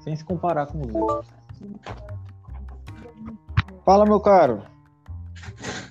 [0.00, 1.32] sem se comparar com os outros.
[3.84, 4.62] Fala, meu caro.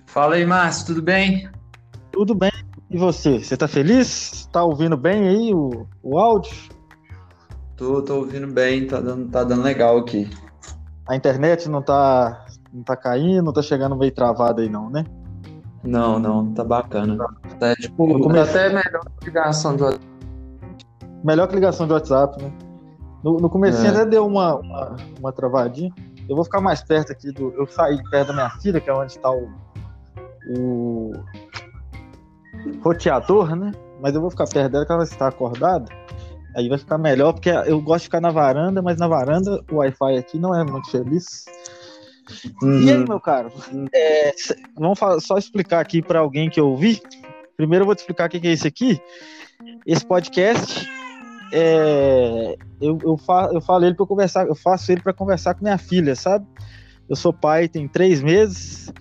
[0.05, 1.49] Fala aí, Márcio, tudo bem?
[2.12, 2.51] Tudo bem.
[2.90, 3.40] E você?
[3.40, 4.47] Você tá feliz?
[4.51, 6.51] Tá ouvindo bem aí o, o áudio?
[7.78, 10.29] Tô, tô ouvindo bem, tá dando, tá dando legal aqui.
[11.07, 15.05] A internet não tá, não tá caindo, não tá chegando meio travada aí não, né?
[15.83, 17.17] Não, não, tá bacana.
[17.59, 18.66] Tá, tipo, comecei...
[18.66, 20.05] até melhor que ligação de WhatsApp.
[21.23, 22.52] Melhor que ligação de WhatsApp, né?
[23.23, 23.89] No, no começo é.
[23.89, 25.91] até deu uma, uma, uma, travadinha.
[26.27, 27.51] Eu vou ficar mais perto aqui do.
[27.53, 29.49] Eu saí perto da minha filha, que é onde está o,
[30.57, 31.11] o
[32.81, 33.71] roteador, né?
[34.01, 35.85] Mas eu vou ficar perto dela que ela está acordada.
[36.55, 39.75] Aí vai ficar melhor, porque eu gosto de ficar na varanda, mas na varanda o
[39.75, 41.45] Wi-Fi aqui não é muito feliz.
[42.61, 42.81] Uhum.
[42.81, 43.51] E aí, meu caro?
[43.93, 44.33] É,
[44.75, 47.01] vamos só explicar aqui para alguém que ouvi.
[47.57, 49.01] Primeiro eu vou te explicar o que é isso aqui.
[49.85, 50.87] Esse podcast
[51.52, 55.63] é, eu, eu, fa, eu falo ele para conversar, eu faço ele para conversar com
[55.63, 56.46] minha filha, sabe?
[57.07, 58.91] Eu sou pai, tem três meses,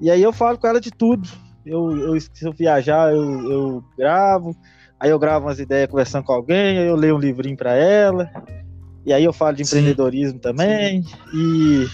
[0.00, 1.28] e aí eu falo com ela de tudo.
[1.64, 4.54] Eu, eu se eu viajar, eu, eu gravo,
[5.00, 8.30] aí eu gravo umas ideias conversando com alguém, aí eu leio um livrinho para ela,
[9.04, 10.40] e aí eu falo de empreendedorismo Sim.
[10.40, 11.86] também, e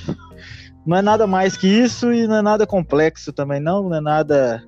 [0.84, 4.00] não é nada mais que isso e não é nada complexo também, não, não é
[4.00, 4.62] nada.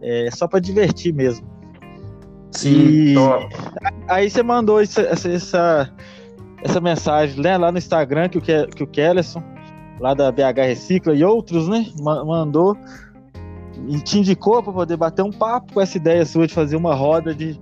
[0.00, 1.57] É só para divertir mesmo.
[2.52, 3.14] Sim, e...
[4.08, 5.90] Aí você mandou essa, essa,
[6.62, 9.42] essa mensagem né, lá no Instagram que o, que o Kellerson,
[10.00, 12.76] lá da BH Recicla e outros, né, mandou
[13.86, 16.94] e te indicou para poder bater um papo com essa ideia sua de fazer uma
[16.94, 17.58] roda de,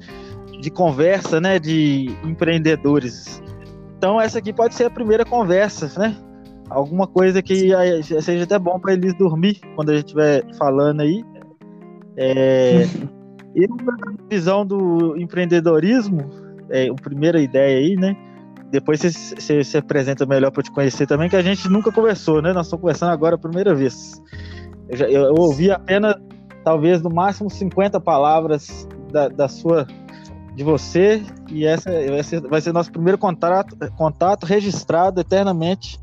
[0.60, 3.42] de conversa, né, de empreendedores.
[3.98, 6.16] Então essa aqui pode ser a primeira conversa, né?
[6.68, 7.70] Alguma coisa que
[8.02, 11.24] seja até bom para eles dormir quando a gente estiver falando aí.
[12.16, 12.86] É,
[13.56, 16.28] Eu, na visão do empreendedorismo,
[16.68, 18.14] é, a primeira ideia aí, né?
[18.70, 22.52] Depois você se apresenta melhor para te conhecer também, que a gente nunca conversou, né?
[22.52, 24.22] Nós estamos conversando agora a primeira vez.
[24.90, 26.16] Eu, já, eu, eu ouvi apenas,
[26.62, 29.86] talvez, no máximo 50 palavras da, da sua
[30.54, 35.98] de você e essa vai ser, vai ser nosso primeiro contato, contato registrado eternamente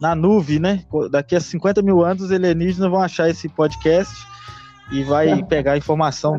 [0.00, 0.84] na nuvem, né?
[1.10, 4.14] Daqui a 50 mil anos os alienígenas vão achar esse podcast
[4.92, 6.38] e vai pegar informação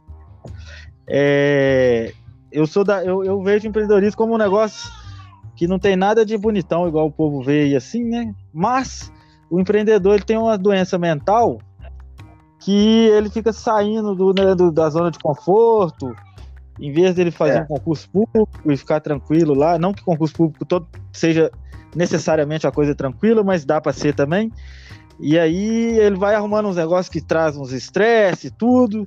[1.16, 2.12] é,
[2.52, 4.92] eu sou da, eu, eu vejo empreendedorismo como um negócio
[5.56, 8.34] que não tem nada de bonitão, igual o povo vê e assim, né?
[8.52, 9.12] Mas
[9.48, 11.60] o empreendedor ele tem uma doença mental
[12.58, 16.16] que ele fica saindo do, né, do da zona de conforto,
[16.80, 17.62] em vez dele fazer é.
[17.62, 21.52] um concurso público e ficar tranquilo lá, não que concurso público todo seja
[21.96, 24.52] necessariamente a coisa tranquila, mas dá para ser também.
[25.20, 29.04] E aí ele vai arrumando uns negócios que trazem uns estresse e tudo.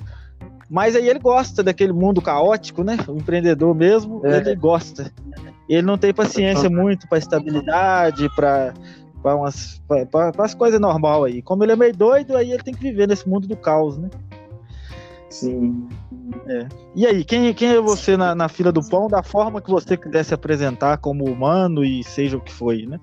[0.68, 2.96] Mas aí ele gosta daquele mundo caótico, né?
[3.06, 4.38] O empreendedor mesmo, é.
[4.38, 5.12] ele gosta.
[5.68, 8.74] Ele não tem paciência muito para estabilidade, para
[10.10, 11.42] para as coisas normal aí.
[11.42, 14.08] Como ele é meio doido, aí ele tem que viver nesse mundo do caos, né?
[15.28, 15.88] Sim.
[16.46, 16.68] É.
[16.94, 19.96] E aí, quem, quem é você na, na fila do pão, da forma que você
[19.96, 23.00] quiser se apresentar como humano e seja o que foi, né?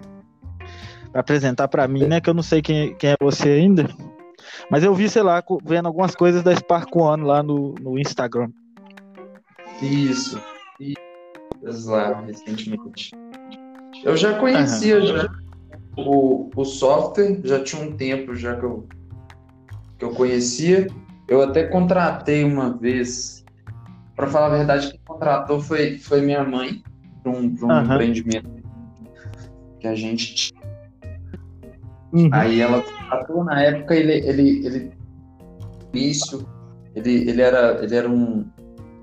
[1.12, 2.22] Pra apresentar para mim, né?
[2.22, 3.90] Que eu não sei quem, quem é você ainda.
[4.70, 8.50] Mas eu vi, sei lá, vendo algumas coisas da Spark One lá no, no Instagram.
[9.82, 10.42] Isso.
[10.80, 13.12] Isso lá, recentemente.
[14.04, 15.06] Eu já conhecia uhum.
[15.06, 15.30] já
[15.98, 18.88] o, o software, já tinha um tempo já que eu,
[19.98, 20.88] que eu conhecia.
[21.28, 23.46] Eu até contratei uma vez,
[24.16, 26.84] para falar a verdade, quem contratou foi, foi minha mãe,
[27.22, 27.84] para um, um uhum.
[27.84, 28.50] empreendimento
[29.80, 30.63] que a gente tinha
[32.14, 32.30] Uhum.
[32.32, 34.92] Aí ela contratou, na época ele, ele, ele
[35.94, 36.48] início,
[36.96, 38.46] ele, ele era, ele era um,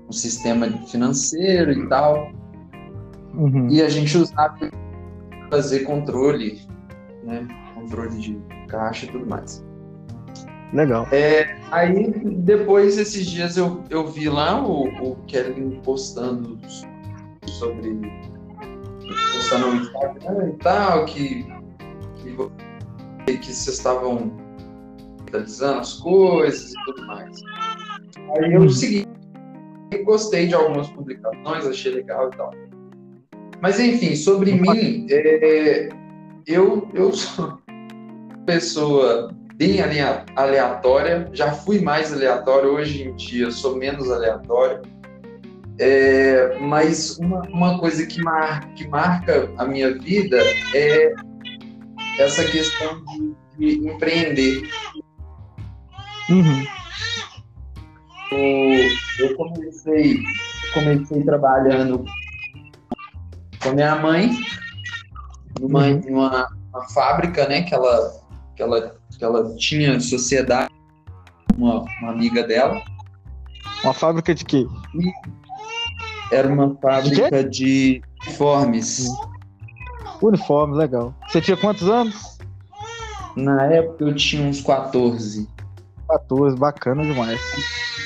[0.07, 2.31] um sistema financeiro e tal.
[3.33, 3.69] Uhum.
[3.69, 4.71] E a gente usava
[5.49, 6.61] fazer controle,
[7.23, 7.45] né?
[7.75, 9.65] Controle de caixa e tudo mais.
[10.73, 11.05] Legal.
[11.11, 16.57] É, aí depois esses dias eu, eu vi lá o, o Kevin postando
[17.45, 17.99] sobre
[19.33, 21.45] postando no Instagram e tal, que,
[22.15, 22.37] que
[23.37, 24.31] que vocês estavam
[25.31, 27.41] realizando as coisas e tudo mais.
[28.37, 29.07] Aí eu segui,
[30.03, 32.53] gostei de algumas publicações, achei legal e tal.
[33.61, 35.89] Mas enfim, sobre mim, é,
[36.47, 39.79] eu, eu sou uma pessoa bem
[40.35, 44.81] aleatória, já fui mais aleatório, hoje em dia sou menos aleatório.
[45.77, 50.37] É, mas uma, uma coisa que, mar, que marca a minha vida
[50.75, 51.13] é
[52.21, 54.69] essa questão de, de empreender.
[56.29, 56.65] Uhum.
[58.31, 60.19] Eu, eu comecei,
[60.73, 62.05] comecei trabalhando
[63.61, 64.31] com a minha mãe
[65.59, 66.01] numa, uhum.
[66.07, 68.21] numa uma fábrica, né, que ela,
[68.55, 70.71] que ela, que ela tinha sociedade,
[71.57, 72.81] uma, uma amiga dela.
[73.83, 74.65] Uma fábrica de quê?
[76.31, 79.07] Era uma fábrica de, de uniformes.
[80.21, 81.13] Uniforme, legal.
[81.27, 82.37] Você tinha quantos anos?
[83.35, 85.47] Na época eu tinha uns 14.
[86.07, 87.39] 14, bacana demais.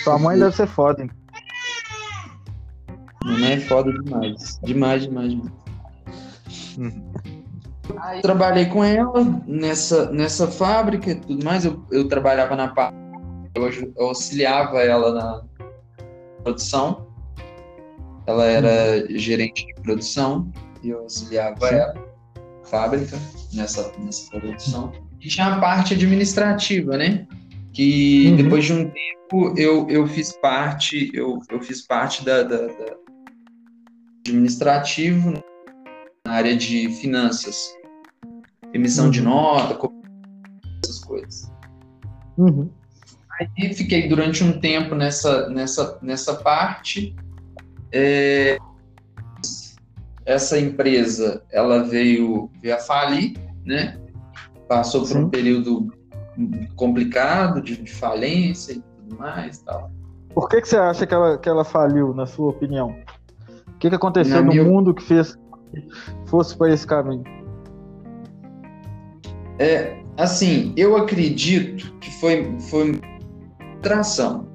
[0.03, 1.11] Sua mãe deve ser foda, hein?
[3.23, 4.59] Minha mãe é foda demais.
[4.63, 5.51] Demais, demais, demais.
[6.77, 7.13] Uhum.
[7.97, 11.65] Aí, trabalhei com ela nessa, nessa fábrica e tudo mais.
[11.65, 12.95] Eu, eu trabalhava na parte.
[13.55, 15.43] Eu, eu auxiliava ela na
[16.43, 17.07] produção.
[18.27, 19.17] Ela era uhum.
[19.17, 20.51] gerente de produção
[20.83, 21.75] e eu auxiliava Sim.
[21.75, 22.04] ela,
[22.75, 23.17] fábrica,
[23.53, 24.91] nessa, nessa produção.
[25.21, 27.25] E tinha a parte administrativa, né?
[27.73, 28.35] Que uhum.
[28.35, 32.95] depois de um tempo eu, eu fiz parte, eu, eu fiz parte da, da, da
[34.27, 35.41] administrativo
[36.25, 37.73] na área de finanças,
[38.73, 39.11] emissão uhum.
[39.11, 39.79] de nota,
[40.83, 41.51] essas coisas.
[42.37, 42.69] Uhum.
[43.39, 47.15] Aí fiquei durante um tempo nessa, nessa, nessa parte.
[47.91, 48.57] É,
[50.25, 53.99] essa empresa ela veio, veio a falir, né?
[54.67, 55.19] Passou por Sim.
[55.19, 55.93] um período
[56.75, 59.91] complicado de, de, falência e tudo mais, tal.
[60.33, 62.95] Por que, que você acha que ela, que ela faliu, na sua opinião?
[63.67, 64.63] O que, que aconteceu na no minha...
[64.63, 65.37] mundo que fez
[66.25, 67.23] fosse para esse caminho?
[69.59, 72.99] É, assim, eu acredito que foi, foi uma
[73.77, 74.47] atração.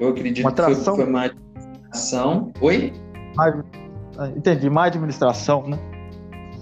[0.00, 2.52] Eu acredito que foi, foi uma atração.
[2.60, 2.92] Oi?
[3.38, 3.62] Ah,
[4.36, 5.78] entendi, má administração, né?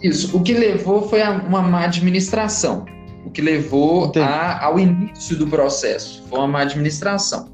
[0.03, 0.37] Isso.
[0.37, 2.85] O que levou foi a, uma má administração.
[3.25, 7.49] O que levou a, ao início do processo foi uma má administração.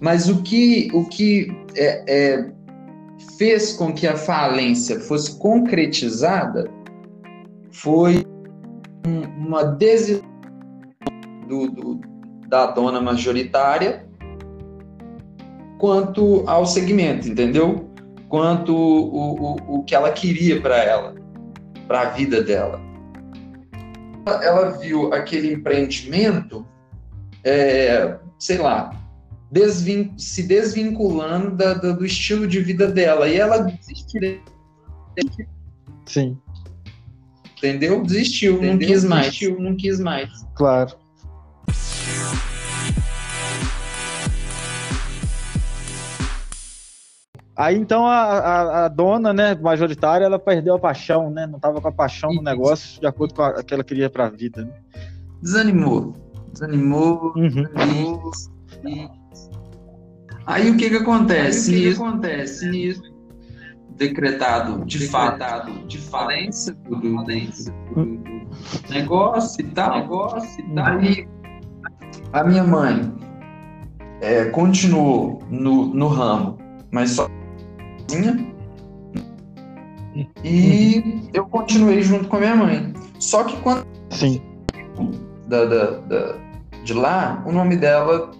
[0.00, 2.50] Mas o que, o que é, é,
[3.38, 6.70] fez com que a falência fosse concretizada
[7.72, 8.24] foi
[9.38, 10.22] uma decisão
[11.48, 12.00] do, do,
[12.48, 14.06] da dona majoritária
[15.78, 17.85] quanto ao segmento, entendeu?
[18.28, 21.14] Quanto o, o, o que ela queria para ela,
[21.86, 22.80] para a vida dela.
[24.26, 26.66] Ela viu aquele empreendimento,
[27.44, 28.90] é, sei lá,
[29.50, 33.28] desvin se desvinculando da, da, do estilo de vida dela.
[33.28, 34.40] E ela desistiu.
[36.04, 36.36] Sim.
[37.56, 38.02] Entendeu?
[38.02, 38.72] Desistiu, Entendeu?
[38.72, 39.24] não quis mais.
[39.26, 40.28] Desistiu, não quis mais.
[40.54, 41.05] Claro.
[47.56, 51.46] Aí então a, a, a, dona, né, majoritária, ela perdeu a paixão, né?
[51.46, 54.26] Não estava com a paixão no negócio de acordo com a, que ela queria para
[54.26, 54.64] a vida.
[54.64, 54.72] Né?
[55.40, 56.14] Desanimou.
[56.52, 57.32] Desanimou.
[57.34, 57.48] Uhum.
[57.48, 58.30] desanimou
[58.84, 59.08] e
[60.46, 61.74] Aí o que que acontece?
[61.74, 63.02] Aí, o que, que acontece nisso?
[63.96, 67.24] Decretado de decretado fato de falência do, do, do,
[68.90, 69.98] negócio e tal.
[69.98, 70.86] Negócio e tal.
[70.86, 71.28] Aí
[72.32, 73.12] a minha mãe
[74.20, 76.58] é, continuou no, no ramo,
[76.92, 77.16] mas
[78.08, 78.54] sozinha.
[80.42, 82.94] E eu continuei junto com a minha mãe.
[83.18, 83.86] Só que quando.
[84.10, 84.40] Sim.
[85.46, 86.34] Da, da, da,
[86.84, 88.30] de lá, o nome dela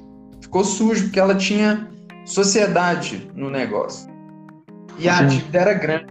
[0.41, 1.89] ficou sujo, porque ela tinha
[2.25, 4.11] sociedade no negócio.
[4.99, 6.07] E a dívida era grande.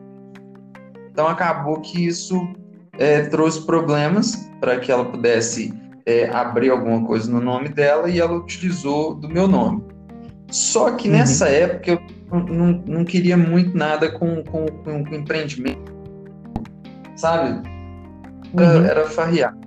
[1.11, 2.47] Então acabou que isso
[2.97, 5.73] é, trouxe problemas para que ela pudesse
[6.05, 9.83] é, abrir alguma coisa no nome dela e ela utilizou do meu nome.
[10.51, 11.15] Só que uhum.
[11.15, 15.93] nessa época eu não, não queria muito nada com, com, com, com empreendimento,
[17.15, 17.61] sabe?
[18.57, 18.85] Era, uhum.
[18.85, 19.57] era farrear.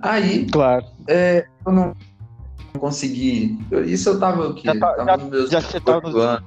[0.00, 0.84] Aí, claro.
[1.08, 1.94] É, eu não
[2.78, 3.58] consegui.
[3.86, 4.66] Isso eu tava aqui.
[4.66, 6.44] Já, tá, tava já, nos meus já 18 tava nos anos.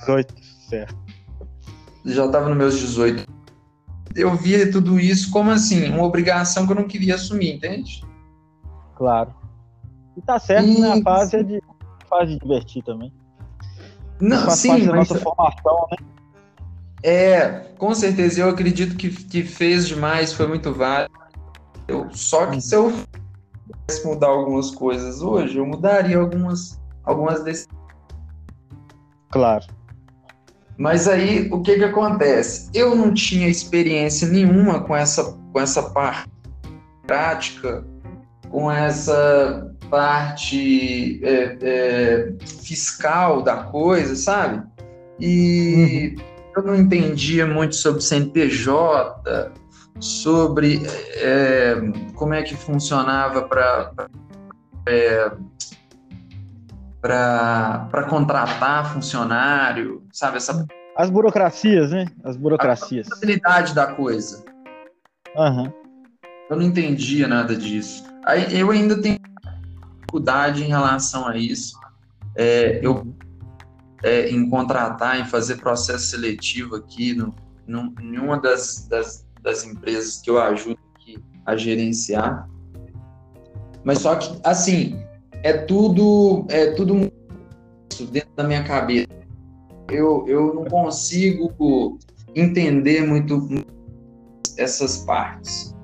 [0.00, 0.34] 18,
[0.68, 0.96] certo.
[2.04, 3.26] Já tava nos meus 18.
[4.14, 8.02] Eu via tudo isso como assim, uma obrigação que eu não queria assumir, entende?
[8.94, 9.34] Claro.
[10.16, 10.80] E tá certo, e...
[10.80, 10.92] né?
[10.92, 11.62] A fase é de,
[12.08, 13.12] fase de divertir também.
[14.20, 15.96] Não, sim, parte da nossa formação, né?
[17.02, 18.40] É, com certeza.
[18.40, 21.12] Eu acredito que, que fez demais, foi muito válido.
[21.86, 22.60] Eu, só que uhum.
[22.60, 22.92] se eu
[23.86, 27.76] pudesse mudar algumas coisas hoje, eu mudaria algumas, algumas decisões.
[29.30, 29.64] Claro.
[30.78, 32.70] Mas aí, o que que acontece?
[32.74, 36.28] Eu não tinha experiência nenhuma com essa, com essa parte
[37.06, 37.84] prática,
[38.50, 44.62] com essa parte é, é, fiscal da coisa, sabe?
[45.18, 46.24] E uhum.
[46.56, 49.52] eu não entendia muito sobre CNPJ,
[50.00, 50.82] sobre
[51.16, 51.76] é,
[52.14, 53.92] como é que funcionava para
[54.86, 55.30] é,
[57.00, 60.38] para contratar funcionário, sabe?
[60.38, 60.66] Essa
[60.96, 62.06] As burocracias, né?
[62.24, 63.06] As burocracias.
[63.06, 64.44] A facilidade da coisa.
[65.36, 65.72] Uhum.
[66.50, 68.04] Eu não entendia nada disso.
[68.24, 69.18] Aí, eu ainda tenho
[70.06, 71.78] dificuldade em relação a isso.
[72.36, 73.06] É, eu
[74.02, 77.34] é, em contratar, em fazer processo seletivo aqui no,
[77.66, 82.48] no, em uma das, das, das empresas que eu ajudo aqui a gerenciar.
[83.82, 85.02] Mas só que, assim,
[85.42, 87.10] é tudo, é tudo
[88.10, 89.08] dentro da minha cabeça.
[89.88, 91.98] Eu, eu não consigo
[92.34, 93.48] entender muito
[94.58, 95.75] essas partes.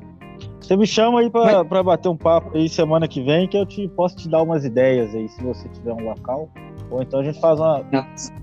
[0.62, 1.82] Você me chama aí para Mas...
[1.84, 5.14] bater um papo aí semana que vem, que eu te posso te dar umas ideias
[5.14, 6.48] aí, se você tiver um local.
[6.90, 7.84] Ou então a gente faz uma,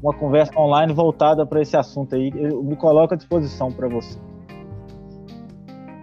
[0.04, 2.32] uma conversa online voltada para esse assunto aí.
[2.36, 4.20] Eu me coloco à disposição para você.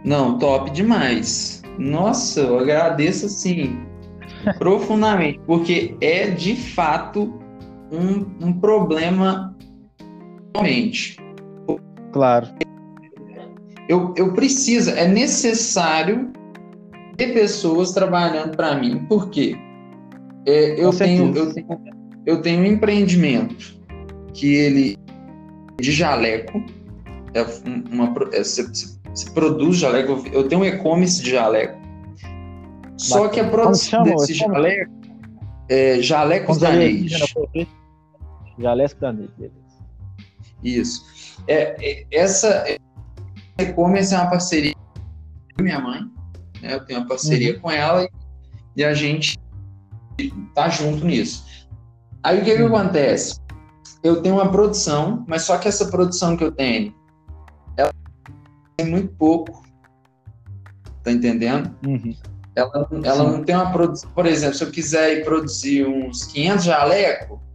[0.04, 1.62] Não, top demais.
[1.78, 3.78] Nossa, eu agradeço assim
[4.58, 7.38] profundamente, porque é de fato
[7.92, 9.54] um, um problema
[10.54, 11.16] realmente.
[12.12, 12.46] Claro.
[13.88, 16.32] Eu, eu preciso, é necessário
[17.16, 19.56] ter pessoas trabalhando para mim, porque
[20.46, 21.80] é, eu, tenho, eu, tenho,
[22.26, 23.76] eu tenho um empreendimento
[24.34, 24.98] que ele
[25.80, 26.62] de jaleco,
[27.34, 27.42] é
[27.92, 28.66] uma, é, se,
[29.14, 31.78] se, produz jaleco, eu tenho um e-commerce de jaleco.
[32.96, 34.90] Só que a produção desse jaleco
[35.68, 37.12] é jalecos danês.
[38.58, 39.54] Jalecos danês, beleza.
[40.64, 41.04] Isso.
[41.46, 42.64] É, é, essa
[43.58, 44.74] e-commerce é uma parceria
[45.56, 46.00] com minha mãe,
[46.60, 46.74] né?
[46.74, 47.60] Eu tenho uma parceria uhum.
[47.60, 48.10] com ela e,
[48.76, 49.38] e, a gente
[50.54, 51.44] tá junto nisso.
[52.22, 52.56] Aí o que, uhum.
[52.56, 53.40] que acontece?
[54.02, 56.94] Eu tenho uma produção, mas só que essa produção que eu tenho,
[57.76, 57.92] ela
[58.76, 59.64] tem muito pouco.
[61.02, 61.74] Tá entendendo?
[61.86, 62.14] Uhum.
[62.54, 64.10] Ela, ela não tem uma produção.
[64.10, 67.45] Por exemplo, se eu quiser ir produzir uns 500 jaleco,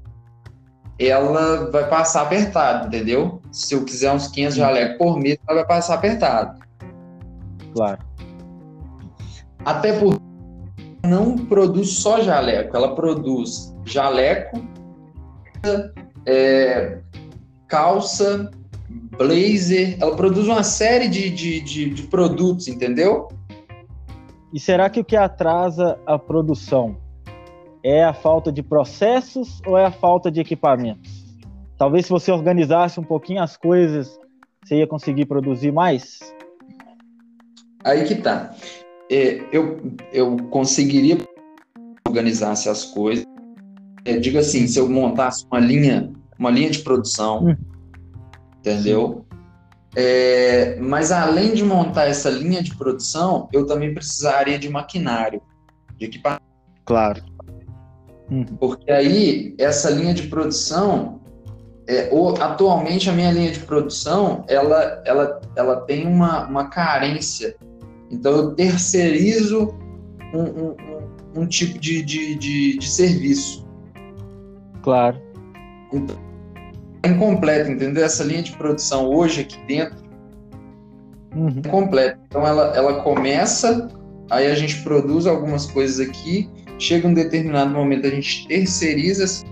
[1.08, 3.42] ela vai passar apertado, entendeu?
[3.52, 6.60] Se eu quiser uns 500 jaleco por mês, ela vai passar apertado.
[7.74, 8.00] Claro.
[9.66, 10.22] Até porque
[11.06, 14.62] não produz só jaleco, ela produz jaleco,
[16.26, 17.00] é,
[17.68, 18.50] calça,
[19.18, 23.28] blazer, ela produz uma série de, de, de, de produtos, entendeu?
[24.54, 26.98] E será que o que atrasa a produção
[27.84, 31.26] é a falta de processos ou é a falta de equipamentos?
[31.78, 34.20] Talvez se você organizasse um pouquinho as coisas,
[34.64, 36.20] você ia conseguir produzir mais?
[37.84, 38.54] Aí que tá.
[39.10, 39.80] É, eu,
[40.14, 41.18] eu conseguiria
[42.08, 43.26] organizasse as coisas.
[44.06, 47.56] É, diga assim, se eu montasse uma linha, uma linha de produção, hum.
[48.60, 49.26] entendeu?
[49.96, 55.42] É, mas além de montar essa linha de produção, eu também precisaria de maquinário,
[55.98, 56.44] de equipamento.
[56.86, 57.24] Claro.
[58.32, 58.46] Uhum.
[58.60, 61.20] Porque aí, essa linha de produção,
[61.88, 62.10] é,
[62.40, 67.56] atualmente a minha linha de produção, ela, ela, ela tem uma, uma carência.
[68.10, 69.76] Então, eu terceirizo
[70.34, 73.68] um, um, um, um tipo de, de, de, de serviço.
[74.82, 75.22] Claro.
[75.94, 76.16] Então,
[77.06, 78.04] incompleta, entendeu?
[78.04, 79.98] Essa linha de produção hoje aqui dentro
[81.36, 81.62] uhum.
[81.64, 82.20] é completa.
[82.28, 83.90] Então ela, ela começa,
[84.30, 86.50] aí a gente produz algumas coisas aqui,
[86.82, 89.46] chega um determinado momento a gente terceiriza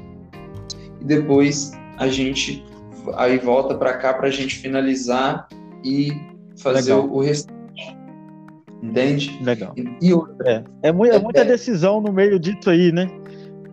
[1.00, 2.66] e depois a gente
[3.16, 5.48] aí volta para cá para a gente finalizar
[5.84, 6.12] e
[6.58, 7.60] fazer o, o restante.
[8.82, 9.38] Entende?
[9.44, 9.74] Legal.
[9.78, 10.12] E,
[10.46, 13.08] é, é, muita, é muita decisão no meio disso aí, né?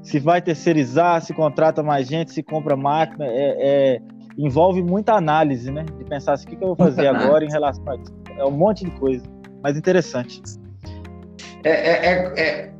[0.03, 4.01] se vai terceirizar, se contrata mais gente, se compra máquina, é, é
[4.39, 5.85] envolve muita análise, né?
[5.99, 7.47] De pensar assim, o que, que eu vou fazer agora análise.
[7.47, 8.15] em relação a isso.
[8.39, 9.25] É um monte de coisa,
[9.63, 10.41] mas interessante.
[11.65, 12.73] É, é, é,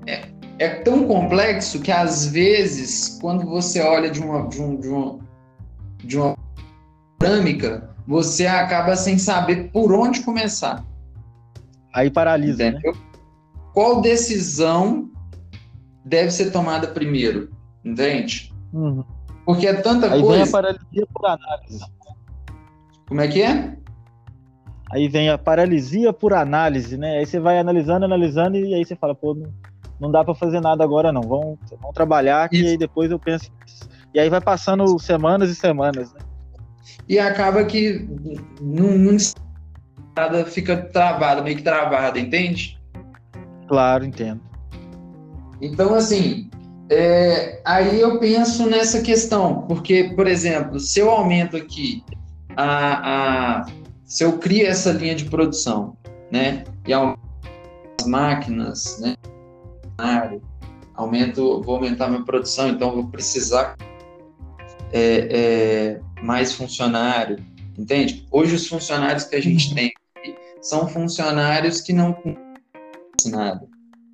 [0.59, 5.19] é, tão complexo que às vezes, quando você olha de uma, de, um, de uma,
[5.99, 6.37] de uma
[7.21, 10.85] dinâmica, você acaba sem saber por onde começar.
[11.93, 12.81] Aí paralisa, né?
[13.73, 15.11] Qual decisão
[16.05, 17.51] deve ser tomada primeiro,
[17.85, 18.55] entende?
[18.73, 19.05] Uhum.
[19.45, 20.33] Porque é tanta Aí coisa.
[20.33, 21.85] Aí vem a paralisia por análise.
[23.09, 23.77] Como é que é?
[24.91, 27.19] Aí vem a paralisia por análise, né?
[27.19, 29.53] Aí você vai analisando, analisando, e aí você fala, pô, não,
[30.01, 31.23] não dá para fazer nada agora, não.
[31.23, 33.51] Vamos, vamos trabalhar, e aí depois eu penso.
[34.15, 36.21] E aí vai passando semanas e semanas, né?
[37.09, 38.09] E acaba que
[38.61, 39.17] não, não
[40.17, 42.81] nada fica travado, meio que travado, entende?
[43.69, 44.41] Claro, entendo.
[45.61, 46.51] Então, assim,
[46.91, 52.05] é, aí eu penso nessa questão, porque, por exemplo, se eu aumento aqui
[52.57, 53.67] a, a
[54.05, 55.97] se eu crio essa linha de produção,
[56.31, 57.21] né, e aumento
[58.01, 59.15] as máquinas, né,
[60.95, 63.77] aumento, vou aumentar minha produção, então vou precisar
[64.93, 67.39] é, é, mais funcionário,
[67.79, 68.27] entende?
[68.31, 69.75] Hoje os funcionários que a gente uhum.
[69.75, 69.93] tem
[70.61, 72.17] são funcionários que não
[73.27, 73.67] nada,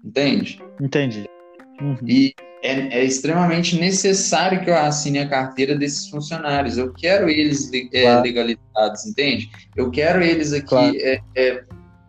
[0.05, 0.61] entende?
[0.81, 1.27] Entendi.
[1.81, 1.97] Uhum.
[2.07, 6.79] E é, é, extremamente necessário que eu assine a carteira desses funcionários.
[6.79, 8.23] Eu quero eles é, claro.
[8.23, 9.51] legalizados, entende?
[9.77, 10.97] Eu quero eles aqui claro.
[10.97, 11.65] é, é,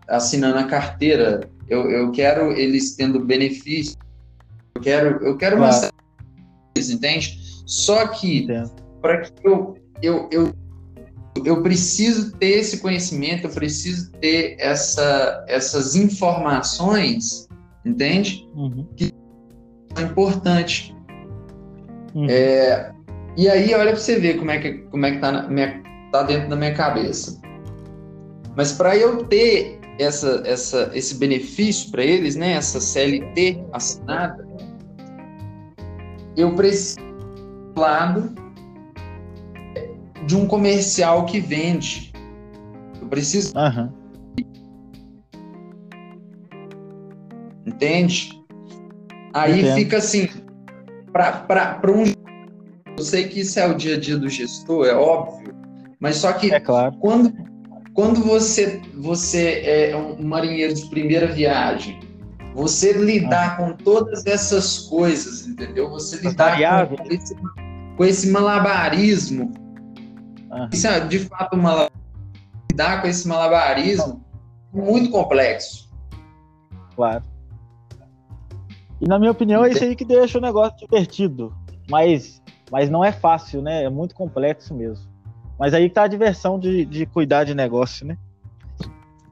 [0.08, 1.50] assinando a carteira.
[1.67, 3.98] Eu, eu quero eles tendo benefício.
[4.75, 5.75] Eu quero, eu quero claro.
[5.75, 5.91] uma
[6.77, 7.39] entende?
[7.65, 8.48] Só que
[9.01, 10.53] para que eu, eu, eu
[11.46, 17.48] eu preciso ter esse conhecimento, eu preciso ter essa, essas informações,
[17.84, 18.48] entende?
[18.55, 18.88] Uhum.
[18.96, 19.12] Que
[19.98, 20.96] é importante.
[22.13, 22.27] Uhum.
[22.29, 22.91] É,
[23.36, 25.82] e aí, olha para você ver como é que, como é que tá, na, minha,
[26.12, 27.41] tá dentro da minha cabeça.
[28.55, 34.48] Mas para eu ter essa, essa, esse benefício para eles, né, essa CLT assinada,
[36.36, 37.00] eu preciso
[37.76, 38.34] lado
[40.26, 42.12] de um comercial que vende.
[43.02, 43.54] Eu preciso.
[43.58, 43.90] Uhum.
[47.66, 48.42] Entende?
[49.34, 49.76] Aí Entendo.
[49.76, 50.30] fica assim,
[51.12, 52.04] para um.
[52.96, 55.54] Eu sei que isso é o dia a dia do gestor, é óbvio,
[56.00, 56.96] mas só que é claro.
[57.00, 57.34] quando,
[57.94, 62.00] quando você, você é um marinheiro de primeira viagem,
[62.56, 65.90] você lidar com todas essas coisas, entendeu?
[65.90, 67.36] Você lidar com esse,
[67.98, 69.52] com esse malabarismo.
[70.72, 71.90] Isso é, de fato, uma
[72.72, 74.24] lidar com esse malabarismo
[74.72, 75.92] muito complexo.
[76.96, 77.24] Claro.
[79.02, 81.54] E na minha opinião é isso aí que deixa o negócio divertido.
[81.90, 83.84] Mas, mas não é fácil, né?
[83.84, 85.12] É muito complexo mesmo.
[85.60, 88.18] Mas aí tá a diversão de, de cuidar de negócio, né?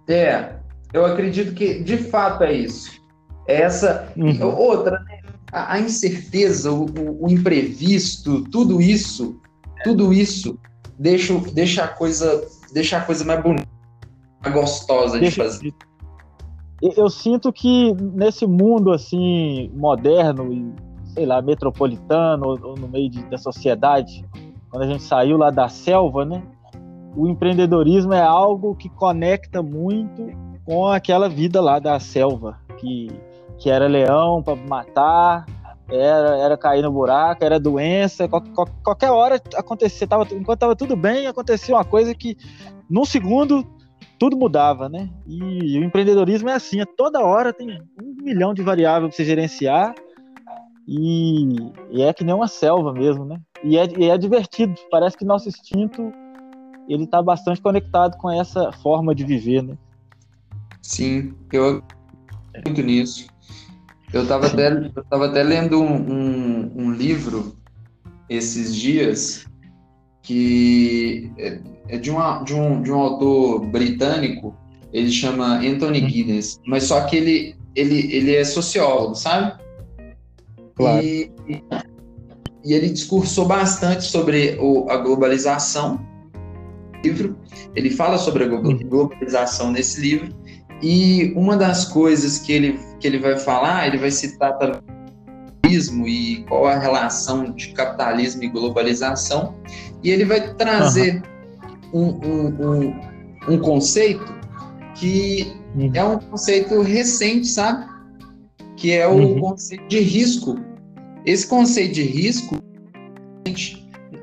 [0.07, 0.53] É,
[0.93, 3.01] eu acredito que de fato é isso.
[3.47, 4.55] Essa uhum.
[4.55, 5.21] outra, né?
[5.51, 6.85] a, a, incerteza, o,
[7.19, 9.39] o, imprevisto, tudo isso,
[9.83, 10.57] tudo isso
[10.97, 13.67] deixa, deixa a coisa deixa a coisa mais bonita,
[14.41, 15.73] mais gostosa de deixa, fazer.
[16.81, 20.73] Eu sinto que nesse mundo assim moderno e
[21.13, 24.25] sei lá metropolitano ou, no meio de, da sociedade,
[24.71, 26.41] quando a gente saiu lá da selva, né?
[27.15, 30.31] O empreendedorismo é algo que conecta muito
[30.65, 33.09] com aquela vida lá da selva, que,
[33.59, 35.45] que era leão para matar,
[35.89, 40.95] era, era cair no buraco, era doença, qualquer, qualquer hora acontecia, tava, enquanto estava tudo
[40.95, 42.37] bem, acontecia uma coisa que
[42.89, 43.65] num segundo
[44.17, 45.09] tudo mudava, né?
[45.27, 49.25] E, o empreendedorismo é assim, a toda hora tem um milhão de variáveis para você
[49.25, 49.93] gerenciar
[50.87, 51.55] e,
[51.89, 53.41] e, é que nem uma selva mesmo, né?
[53.63, 56.11] E é, e é divertido, parece que nosso instinto
[56.87, 59.77] ele está bastante conectado com essa forma de viver, né?
[60.81, 61.83] Sim, eu
[62.65, 63.27] muito nisso.
[64.11, 67.55] Eu estava até, eu tava até lendo um, um, um, livro
[68.29, 69.45] esses dias
[70.21, 74.55] que é, é de, uma, de, um, de um autor britânico,
[74.91, 79.57] ele chama Anthony Guinness, mas só que ele, ele, ele é sociólogo, sabe?
[80.75, 81.05] Claro.
[81.05, 81.31] E,
[82.63, 85.99] e ele discursou bastante sobre o, a globalização.
[87.03, 87.35] Livro.
[87.75, 90.35] Ele fala sobre a globalização nesse livro
[90.81, 94.57] e uma das coisas que ele, que ele vai falar, ele vai citar
[95.71, 99.55] capitalismo e qual a relação de capitalismo e globalização,
[100.03, 101.21] e ele vai trazer
[101.93, 102.19] uhum.
[102.23, 104.33] um, um, um, um, conceito
[104.95, 105.91] que uhum.
[105.93, 107.85] é um conceito recente, sabe?
[108.75, 109.39] Que é o uhum.
[109.39, 110.59] conceito de risco.
[111.25, 112.57] Esse conceito de risco,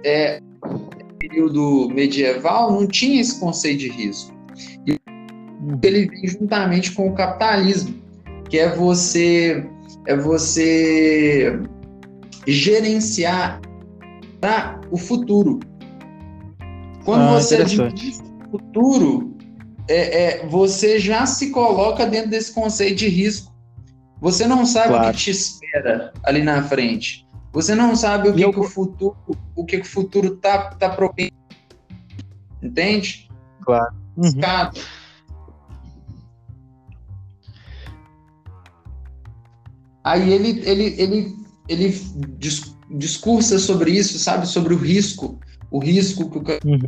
[0.04, 4.38] é, no período medieval, não tinha esse conceito de risco
[5.82, 7.94] ele vem juntamente com o capitalismo,
[8.48, 9.66] que é você
[10.06, 11.60] é você
[12.46, 13.60] gerenciar
[14.90, 15.60] o futuro.
[17.04, 19.36] Quando ah, você administra o futuro,
[19.88, 23.52] é, é, você já se coloca dentro desse conceito de risco.
[24.20, 25.08] Você não sabe claro.
[25.08, 27.26] o que te espera ali na frente.
[27.52, 28.52] Você não sabe o que, eu...
[28.52, 29.16] que o futuro,
[29.54, 31.32] o que, que o futuro tá, tá propenso.
[32.62, 33.28] Entende?
[33.64, 33.94] Claro.
[34.16, 34.32] Uhum.
[40.04, 41.36] Aí ele, ele, ele,
[41.68, 42.00] ele
[42.90, 44.46] discursa sobre isso, sabe?
[44.46, 45.38] Sobre o risco,
[45.70, 46.80] o risco que o, uhum.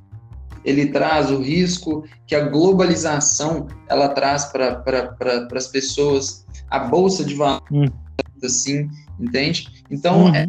[0.64, 7.24] Ele traz, o risco que a globalização ela traz para pra, as pessoas, a bolsa
[7.24, 7.88] de valores, uhum.
[8.44, 9.68] assim, entende?
[9.90, 10.34] Então uhum.
[10.34, 10.46] é,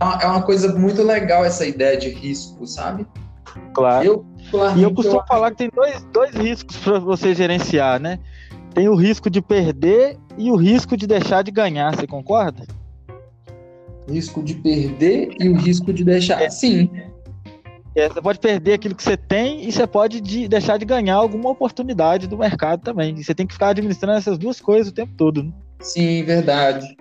[0.00, 3.06] é uma coisa muito legal essa ideia de risco, sabe?
[3.74, 4.04] Claro.
[4.04, 4.26] Eu,
[4.76, 5.26] e eu costumo eu...
[5.26, 8.18] falar que tem dois, dois riscos para você gerenciar, né?
[8.74, 12.64] Tem o risco de perder e o risco de deixar de ganhar, você concorda?
[14.08, 16.42] Risco de perder e o risco de deixar.
[16.42, 16.50] É.
[16.50, 16.90] Sim.
[17.94, 21.16] É, você pode perder aquilo que você tem e você pode de, deixar de ganhar
[21.16, 23.14] alguma oportunidade do mercado também.
[23.14, 25.42] E você tem que ficar administrando essas duas coisas o tempo todo.
[25.42, 25.52] Né?
[25.80, 26.96] Sim, verdade.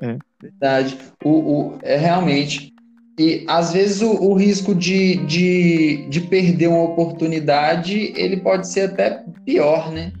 [0.00, 0.16] É.
[0.40, 0.96] Verdade.
[1.24, 2.72] O, o, é realmente.
[3.18, 8.90] E às vezes o, o, risco de, de, de perder uma oportunidade ele pode ser
[8.90, 10.12] até pior, né?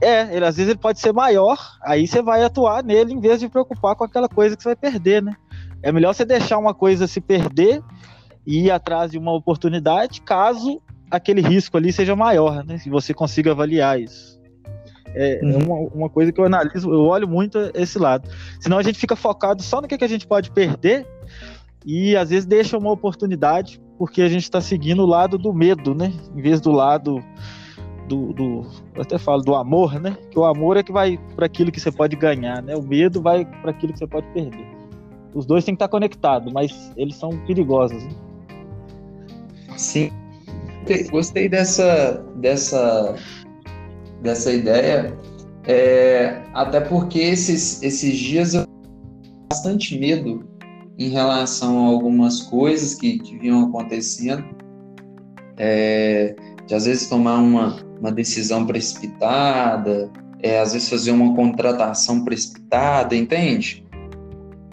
[0.00, 3.40] É, ele, às vezes ele pode ser maior, aí você vai atuar nele em vez
[3.40, 5.34] de preocupar com aquela coisa que você vai perder, né?
[5.82, 7.82] É melhor você deixar uma coisa se perder
[8.46, 10.80] e ir atrás de uma oportunidade, caso
[11.10, 12.78] aquele risco ali seja maior, né?
[12.78, 14.40] Se você consiga avaliar isso.
[15.14, 15.58] É, é uhum.
[15.58, 18.28] uma, uma, coisa que eu analiso, eu olho muito esse lado.
[18.60, 21.06] Senão a gente fica focado só no que, que a gente pode perder
[21.84, 25.94] e às vezes deixa uma oportunidade porque a gente está seguindo o lado do medo,
[25.94, 26.12] né?
[26.34, 27.24] Em vez do lado
[28.06, 30.16] do, do eu até falo do amor, né?
[30.30, 32.76] Que o amor é que vai para aquilo que você pode ganhar, né?
[32.76, 34.66] O medo vai para aquilo que você pode perder.
[35.34, 38.02] Os dois têm que estar conectados, mas eles são perigosos.
[38.04, 38.25] Né?
[39.76, 40.10] Sim.
[41.10, 43.16] Gostei dessa, dessa,
[44.22, 45.16] dessa ideia,
[45.64, 50.48] é, até porque esses, esses dias eu tenho bastante medo
[50.96, 54.44] em relação a algumas coisas que, que vinham acontecendo,
[55.56, 56.36] é,
[56.66, 60.10] de às vezes tomar uma, uma decisão precipitada,
[60.42, 63.84] é, às vezes fazer uma contratação precipitada, entende?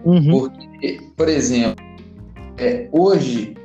[0.05, 0.31] Uhum.
[0.31, 1.83] Porque, por exemplo,
[2.57, 3.55] é, hoje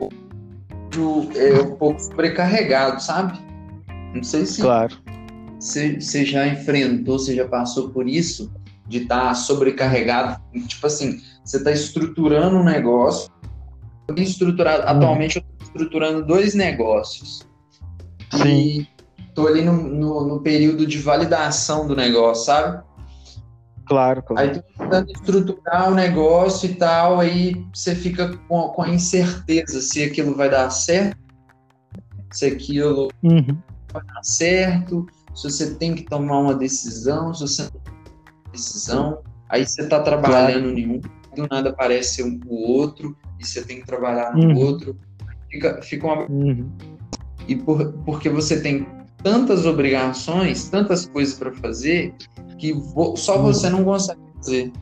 [1.36, 3.38] é um pouco sobrecarregado, sabe?
[4.14, 4.96] Não sei se claro.
[5.58, 8.50] você, já enfrentou, você já passou por isso,
[8.86, 10.40] de estar tá sobrecarregado.
[10.66, 13.30] Tipo assim, você está estruturando um negócio.
[14.16, 14.96] Estruturado, hum.
[14.96, 17.46] Atualmente eu estou estruturando dois negócios.
[18.32, 18.48] Sim.
[18.48, 18.88] E
[19.28, 22.82] estou ali no, no, no período de validação do negócio, sabe?
[23.88, 24.48] Claro, claro.
[24.48, 29.80] Aí tu tentando estruturar o negócio e tal, aí você fica com, com a incerteza
[29.80, 31.16] se aquilo vai dar certo,
[32.30, 33.56] se aquilo uhum.
[33.90, 37.94] vai dar certo, se você tem que tomar uma decisão, se você não tem
[38.52, 40.78] decisão, aí você está trabalhando claro.
[40.78, 41.00] em um,
[41.34, 44.58] do nada aparece um, o outro, e você tem que trabalhar no uhum.
[44.58, 44.96] outro.
[45.50, 46.26] Fica, fica uma.
[46.30, 46.70] Uhum.
[47.46, 48.86] E por, porque você tem
[49.22, 52.14] tantas obrigações, tantas coisas para fazer,
[52.58, 52.74] que
[53.16, 54.72] só você não consegue fazer.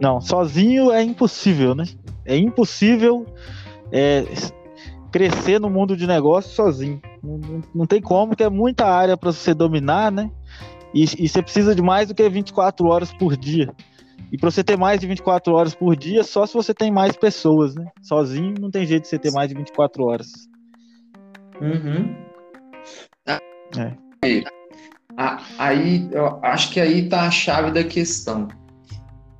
[0.00, 1.84] Não, sozinho é impossível, né?
[2.24, 3.26] É impossível
[3.92, 4.24] é,
[5.12, 7.00] crescer no mundo de negócio sozinho.
[7.22, 10.30] Não, não, não tem como, que é muita área para você dominar, né?
[10.94, 13.72] E, e, você precisa de mais do que 24 horas por dia.
[14.30, 17.16] E para você ter mais de 24 horas por dia, só se você tem mais
[17.16, 17.86] pessoas, né?
[18.02, 20.28] Sozinho não tem jeito de você ter mais de 24 horas.
[21.60, 22.14] Uhum.
[23.26, 23.94] É.
[25.58, 28.48] Aí, eu acho que aí tá a chave da questão.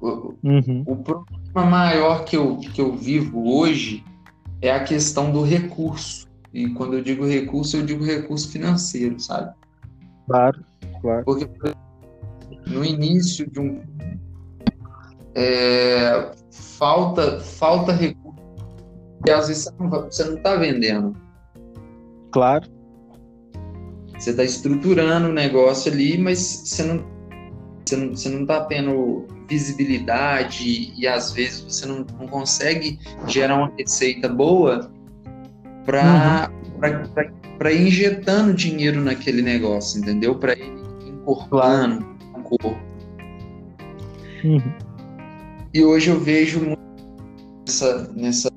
[0.01, 0.83] O, uhum.
[0.87, 4.05] o problema maior que eu, que eu vivo hoje
[4.61, 6.27] é a questão do recurso.
[6.53, 9.55] E quando eu digo recurso, eu digo recurso financeiro, sabe?
[10.27, 10.65] Claro,
[11.01, 11.25] claro.
[11.25, 11.49] Porque
[12.67, 13.83] no início de um.
[15.35, 18.43] É, falta, falta recurso.
[19.27, 21.17] E às vezes você não está vendendo.
[22.33, 22.69] Claro.
[24.23, 27.05] Você está estruturando o negócio ali, mas você não,
[27.85, 33.57] você não, você não tá tendo visibilidade e às vezes você não, não consegue gerar
[33.57, 34.93] uma receita boa
[35.85, 37.69] para uhum.
[37.69, 40.37] ir injetando dinheiro naquele negócio, entendeu?
[40.37, 40.73] Para ir
[41.05, 42.07] incorporando
[42.37, 42.79] o corpo.
[44.45, 44.73] Uhum.
[45.75, 46.81] E hoje eu vejo muito
[47.67, 48.49] nessa, nessa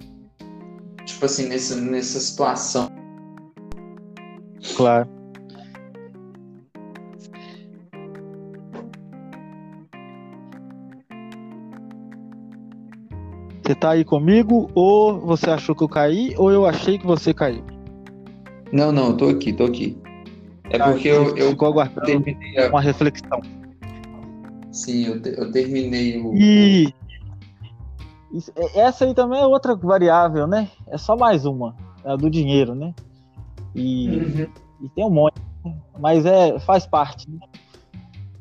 [1.06, 2.88] tipo assim, nessa, nessa situação.
[4.76, 5.25] Claro.
[13.66, 17.34] Você tá aí comigo ou você achou que eu caí ou eu achei que você
[17.34, 17.64] caiu?
[18.72, 19.98] Não, não, tô aqui, tô aqui.
[20.70, 22.70] É ah, porque eu, eu ficou aguardando terminei a...
[22.70, 23.42] uma reflexão.
[24.72, 26.36] Sim, eu, te, eu terminei o.
[26.36, 26.94] E
[28.76, 30.70] essa aí também é outra variável, né?
[30.88, 32.94] É só mais uma, é a do dinheiro, né?
[33.74, 34.48] E, uhum.
[34.82, 35.76] e tem um monte, né?
[35.98, 37.28] mas é faz parte.
[37.32, 37.40] Né?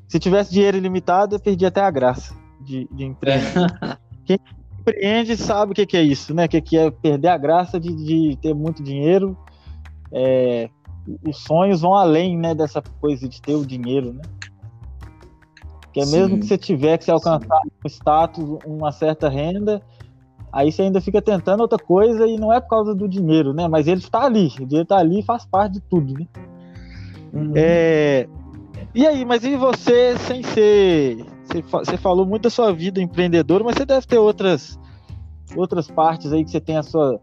[0.06, 3.46] Se tivesse dinheiro ilimitado, eu perdi até a graça de, de emprego.
[3.80, 3.96] É.
[4.26, 4.38] Quem
[4.84, 6.44] empreende sabe o que, que é isso, né?
[6.44, 9.36] O que, que é perder a graça de, de ter muito dinheiro.
[10.12, 10.68] É,
[11.26, 14.22] os sonhos vão além, né, dessa coisa de ter o dinheiro, né?
[15.92, 19.80] Que é mesmo que você tiver que você alcançar um status, uma certa renda,
[20.52, 23.68] aí você ainda fica tentando outra coisa e não é por causa do dinheiro, né?
[23.68, 26.26] Mas ele está ali, o dinheiro está ali e faz parte de tudo, né?
[27.32, 27.52] Uhum.
[27.54, 28.28] É...
[28.94, 31.24] E aí, mas e você sem ser
[31.62, 34.78] você falou muito da sua vida empreendedora, mas você deve ter outras
[35.56, 37.20] outras partes aí que você tem a sua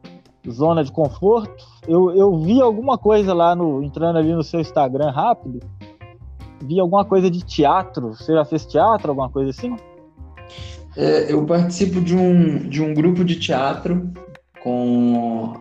[0.49, 1.63] zona de conforto.
[1.87, 5.59] Eu, eu vi alguma coisa lá no entrando ali no seu Instagram rápido.
[6.63, 8.09] Vi alguma coisa de teatro.
[8.09, 9.75] Você já fez teatro, alguma coisa assim?
[10.95, 14.11] É, eu participo de um, de um grupo de teatro
[14.61, 15.53] com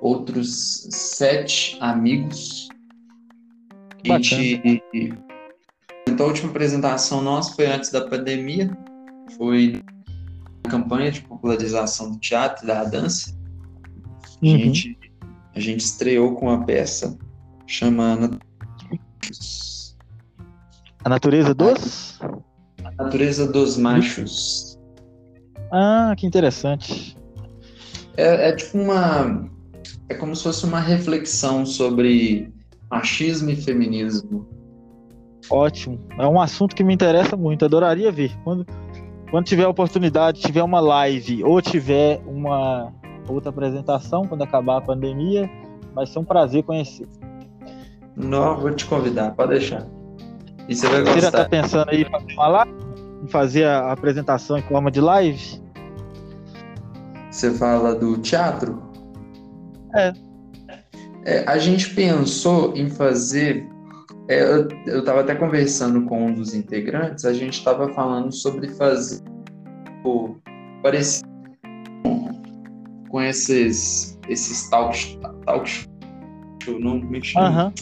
[0.00, 2.68] outros sete amigos.
[4.08, 4.82] A gente,
[6.22, 8.76] a última apresentação nossa foi antes da pandemia,
[9.36, 9.82] foi
[10.64, 13.36] a campanha de popularização do teatro e da dança.
[14.42, 14.58] A, uhum.
[14.58, 14.98] gente,
[15.54, 17.18] a gente estreou com uma peça
[17.66, 18.38] chamada
[21.04, 22.18] A Natureza dos?
[22.84, 24.78] A Natureza dos Machos.
[25.72, 27.16] Ah, que interessante.
[28.16, 29.48] É, é tipo uma.
[30.08, 32.52] É como se fosse uma reflexão sobre
[32.90, 34.59] machismo e feminismo.
[35.50, 35.98] Ótimo.
[36.18, 37.64] É um assunto que me interessa muito.
[37.64, 38.32] Adoraria ver.
[38.44, 38.66] Quando,
[39.30, 42.92] quando tiver oportunidade, tiver uma live ou tiver uma
[43.28, 45.50] outra apresentação, quando acabar a pandemia,
[45.94, 47.06] vai ser um prazer conhecer.
[48.16, 49.86] Não, vou te convidar, pode deixar.
[50.68, 51.44] E você vai gostar.
[51.44, 52.74] Você pensando aí em fazer uma live?
[53.24, 55.60] Em fazer a apresentação em forma de live?
[57.30, 58.82] Você fala do teatro?
[59.94, 60.12] É.
[61.24, 63.66] é a gente pensou em fazer.
[64.30, 64.44] É,
[64.86, 69.20] eu estava até conversando com um dos integrantes, a gente estava falando sobre fazer
[70.04, 70.36] o
[70.84, 71.28] parecido
[73.08, 77.64] com esses esses talk, talk show, não me chama.
[77.64, 77.72] Uhum.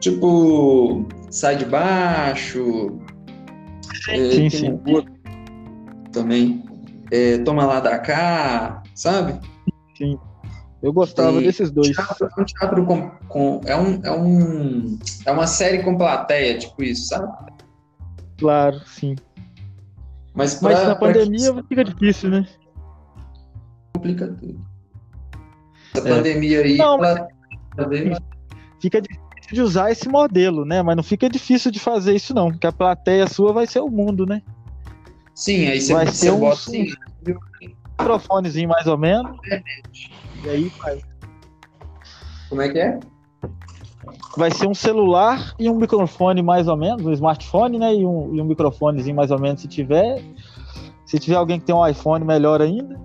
[0.00, 2.98] Tipo, sai de baixo.
[4.06, 4.80] Sim, é, sim.
[6.12, 6.64] também
[7.10, 9.38] é, Toma Lá da Cá, sabe?
[9.98, 10.18] Sim.
[10.82, 11.94] Eu gostava e desses dois.
[11.94, 16.58] Teatro, é um teatro com, com, é, um, é, um, é uma série com plateia,
[16.58, 17.30] tipo isso, sabe?
[18.38, 19.14] Claro, sim.
[20.34, 22.46] Mas, pra, Mas na pandemia fica difícil, né?
[23.94, 24.58] Complica tudo.
[25.94, 26.16] Essa é.
[26.16, 26.76] pandemia aí.
[26.76, 27.28] Não, ela...
[28.80, 30.82] Fica difícil de usar esse modelo, né?
[30.82, 33.90] Mas não fica difícil de fazer isso, não, porque a plateia sua vai ser o
[33.90, 34.40] mundo, né?
[35.34, 36.86] Sim, aí você, vai ter um, bota assim.
[38.00, 39.38] Um microfonezinho mais ou menos.
[40.44, 41.00] E aí vai.
[42.48, 43.00] Como é que é?
[44.36, 47.94] Vai ser um celular e um microfone mais ou menos, um smartphone, né?
[47.94, 50.22] E um, e um microfonezinho mais ou menos se tiver.
[51.04, 52.98] Se tiver alguém que tem um iPhone, melhor ainda.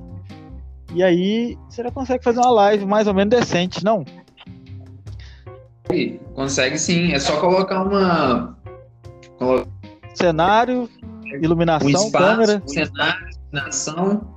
[0.93, 4.05] E aí você já consegue fazer uma live mais ou menos decente, não?
[6.34, 8.58] Consegue sim, é só colocar uma.
[10.13, 10.89] Cenário,
[11.41, 12.63] iluminação, espaço, câmera.
[12.65, 14.35] Cenário, iluminação.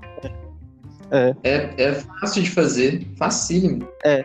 [1.10, 1.34] É.
[1.42, 1.74] é.
[1.76, 3.88] É fácil de fazer, facílimo.
[4.04, 4.24] É.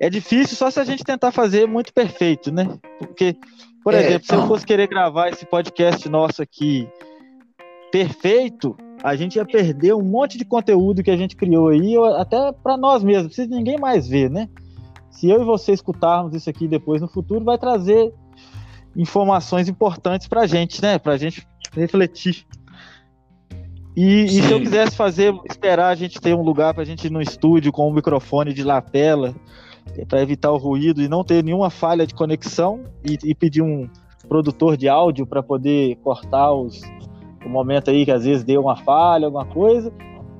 [0.00, 2.78] É difícil só se a gente tentar fazer muito perfeito, né?
[2.98, 3.36] Porque,
[3.82, 6.88] por é, exemplo, se eu fosse querer gravar esse podcast nosso aqui
[7.92, 12.52] perfeito, a gente ia perder um monte de conteúdo que a gente criou aí, até
[12.52, 14.48] para nós mesmos, precisa de ninguém mais ver, né?
[15.10, 18.12] Se eu e você escutarmos isso aqui depois no futuro, vai trazer
[18.96, 20.98] informações importantes para a gente, né?
[20.98, 22.44] Para a gente refletir.
[23.96, 27.06] E, e, se eu quisesse fazer, esperar a gente ter um lugar para a gente
[27.06, 29.34] ir no estúdio com um microfone de lapela,
[30.08, 33.88] para evitar o ruído e não ter nenhuma falha de conexão, e, e pedir um
[34.28, 36.80] produtor de áudio para poder cortar os,
[37.44, 39.92] o momento aí que às vezes deu uma falha, alguma coisa.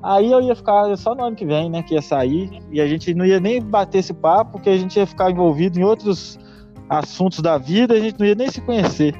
[0.03, 1.81] Aí eu ia ficar só no ano que vem, né?
[1.81, 4.97] Que ia sair, e a gente não ia nem bater esse papo, porque a gente
[4.97, 6.37] ia ficar envolvido em outros
[6.89, 9.15] assuntos da vida, a gente não ia nem se conhecer.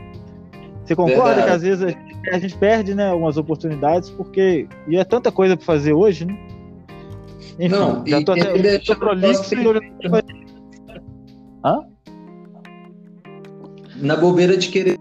[0.83, 1.47] Você concorda Verdade.
[1.47, 1.97] que às vezes
[2.31, 6.37] a gente, perde, né, algumas oportunidades, porque e é tanta coisa para fazer hoje, né?
[7.59, 9.65] Enfim, não, já tô até tô prolixo e
[11.63, 11.79] Hã?
[13.95, 14.99] Na bobeira de querer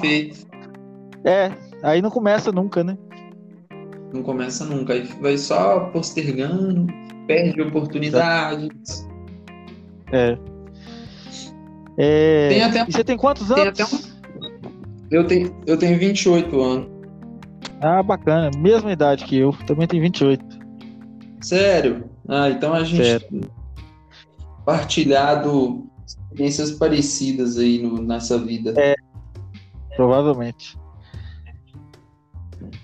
[0.00, 0.46] feito.
[1.24, 1.50] É,
[1.82, 2.96] aí não começa nunca, né?
[4.12, 6.86] Não começa nunca, aí vai só postergando,
[7.26, 9.06] perde oportunidades.
[10.12, 10.38] É.
[11.98, 12.48] é...
[12.48, 12.84] Tem até...
[12.88, 13.76] E você tem quantos anos?
[13.76, 14.15] Tem até um...
[15.10, 16.88] Eu tenho, eu tenho 28 anos.
[17.80, 18.50] Ah, bacana.
[18.58, 19.52] Mesma idade que eu.
[19.66, 20.44] Também tenho 28.
[21.40, 22.08] Sério?
[22.28, 23.40] Ah, então a gente Sério.
[24.64, 28.74] partilhado experiências parecidas aí no, nessa vida.
[28.76, 28.94] É,
[29.94, 30.78] provavelmente.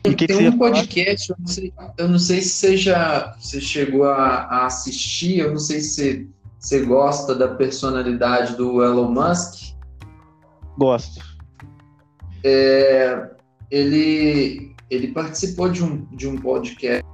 [0.05, 3.37] E que Tem que um podcast, eu não, sei, eu não sei se você já
[3.39, 8.83] você chegou a, a, assistir, eu não sei se você, você gosta da personalidade do
[8.83, 9.75] Elon Musk.
[10.77, 11.32] Gosto.
[12.45, 13.31] É,
[13.71, 17.05] ele, ele participou de um, de um podcast,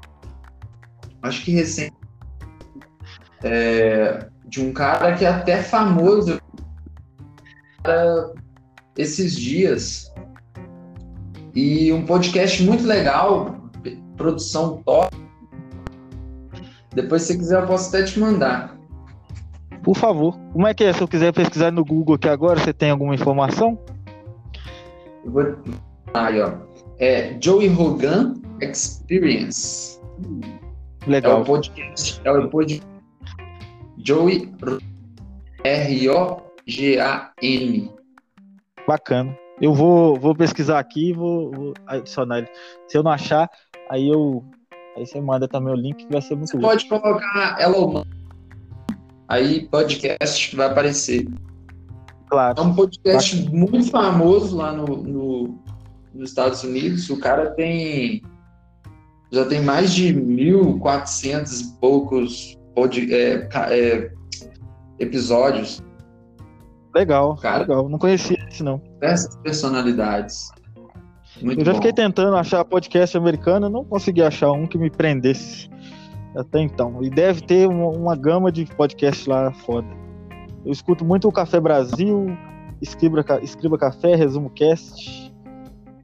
[1.22, 1.96] acho que recente,
[3.42, 6.40] é, de um cara que é até famoso
[8.96, 10.12] esses dias
[11.54, 13.56] e um podcast muito legal,
[14.16, 15.16] produção top.
[16.94, 18.76] Depois, se quiser, eu posso até te mandar.
[19.82, 20.38] Por favor.
[20.52, 20.92] Como é que é?
[20.92, 23.78] Se eu quiser pesquisar no Google aqui agora, você tem alguma informação?
[25.28, 25.44] Eu vou...
[26.14, 26.54] Aí, ó.
[26.98, 30.00] É Joey Rogan Experience.
[31.06, 31.38] Legal.
[31.38, 32.20] É o podcast.
[32.24, 32.88] É o podcast.
[33.98, 34.50] Joey
[35.64, 37.12] R-O-G-A-N.
[38.86, 39.38] Bacana.
[39.60, 42.48] Eu vou, vou pesquisar aqui e vou, vou, adicionar ele.
[42.86, 43.50] Se eu não achar,
[43.90, 44.42] aí eu.
[44.96, 48.02] Aí você manda também o link que vai ser muito Você pode colocar Elon
[49.28, 51.28] Aí podcast vai aparecer.
[52.28, 52.60] Claro.
[52.60, 53.58] É um podcast Bacana.
[53.58, 55.58] muito famoso lá no, no,
[56.14, 57.08] nos Estados Unidos.
[57.10, 58.22] O cara tem.
[59.30, 64.10] Já tem mais de 1.400 e poucos pod, é, é,
[64.98, 65.82] episódios.
[66.94, 67.88] Legal, cara, legal.
[67.88, 68.80] Não conhecia esse, não.
[69.00, 70.50] Essas personalidades.
[71.42, 71.78] Muito eu já bom.
[71.78, 75.68] fiquei tentando achar podcast americano, não consegui achar um que me prendesse
[76.36, 77.02] até então.
[77.02, 79.86] E deve ter uma, uma gama de podcast lá foda.
[80.68, 82.26] Eu escuto muito o Café Brasil,
[82.82, 85.32] Escriba, Escriba Café, Resumo Cast,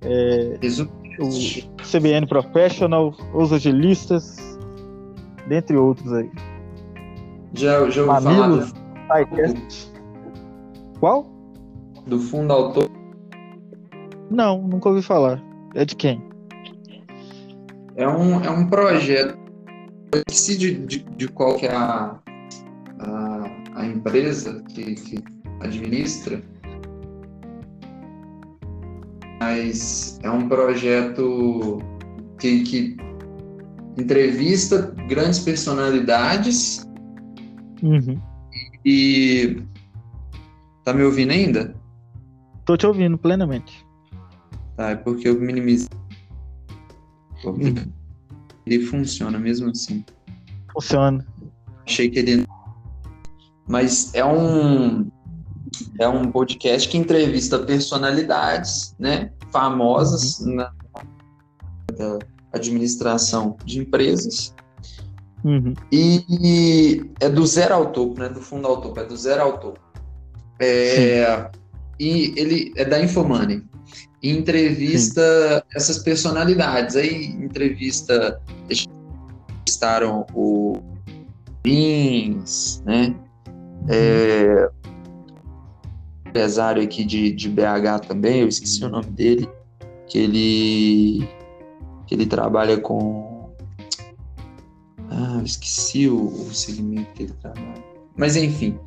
[0.01, 0.59] é,
[1.21, 4.39] o CBN Professional, Os Agilistas,
[5.47, 6.31] dentre outros aí.
[7.53, 8.73] Já, já ouvi Mamilos,
[9.07, 10.99] falar do...
[10.99, 11.27] Qual?
[12.07, 12.91] Do Fundo Autor.
[14.31, 15.43] Não, nunca ouvi falar.
[15.75, 16.27] É de quem?
[17.97, 19.39] É um, é um projeto.
[20.11, 22.19] Eu esqueci de, de, de qual que é a,
[23.75, 25.25] a, empresa que, que
[25.61, 26.43] administra,
[29.41, 31.79] mas é um projeto
[32.39, 32.97] que, que
[33.99, 36.87] entrevista grandes personalidades
[37.83, 38.21] uhum.
[38.85, 39.63] e
[40.85, 41.75] Tá me ouvindo ainda?
[42.67, 43.85] Tô te ouvindo plenamente.
[44.77, 45.89] Tá, é porque eu minimizo.
[47.43, 47.75] Uhum.
[48.67, 50.05] Ele funciona mesmo assim.
[50.73, 51.27] Funciona.
[51.87, 52.47] Achei que ele.
[53.67, 55.11] Mas é um.
[55.99, 59.31] É um podcast que entrevista personalidades, né?
[59.51, 60.55] Famosas uhum.
[60.57, 60.73] na
[61.97, 62.19] da
[62.53, 64.55] administração de empresas.
[65.45, 65.75] Uhum.
[65.93, 68.29] E, e, é do zero ao topo, né?
[68.29, 69.81] Do fundo ao topo, é do zero ao topo.
[70.61, 71.51] É,
[71.99, 73.63] e ele é da Infomoney.
[74.23, 75.77] E entrevista Sim.
[75.77, 76.97] essas personalidades.
[76.97, 78.41] Aí entrevista.
[79.65, 80.81] Entrevistaram o
[81.63, 83.15] Pins, né?
[83.89, 84.71] É,
[86.27, 89.49] empresário aqui de, de BH também, eu esqueci o nome dele,
[90.09, 91.29] que ele
[92.07, 93.53] que ele trabalha com
[95.11, 97.85] ah, eu esqueci o, o segmento que ele trabalha.
[98.17, 98.79] Mas enfim.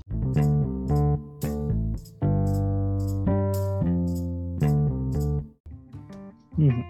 [6.58, 6.84] Uhum.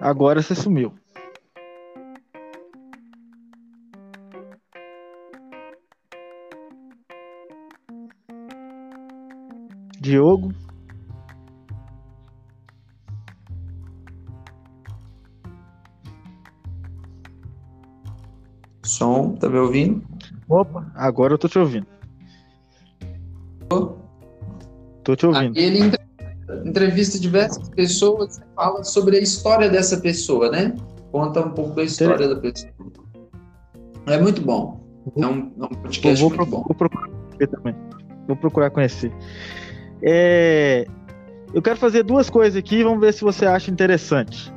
[0.00, 0.92] Agora você sumiu.
[10.04, 10.52] Diogo.
[18.82, 20.04] Som, tá me ouvindo?
[20.46, 21.86] Opa, agora eu tô te ouvindo.
[25.02, 25.56] Tô te ouvindo.
[25.56, 25.90] Aí ele
[26.66, 30.76] entrevista diversas pessoas e fala sobre a história dessa pessoa, né?
[31.10, 32.72] Conta um pouco da história da pessoa.
[34.06, 34.84] É muito bom.
[35.16, 36.62] É um, é um podcast vou, muito bom.
[36.62, 37.08] Vou procurar
[37.50, 37.74] também.
[38.26, 39.10] Vou procurar conhecer.
[40.06, 40.86] É,
[41.54, 44.52] eu quero fazer duas coisas aqui, vamos ver se você acha interessante.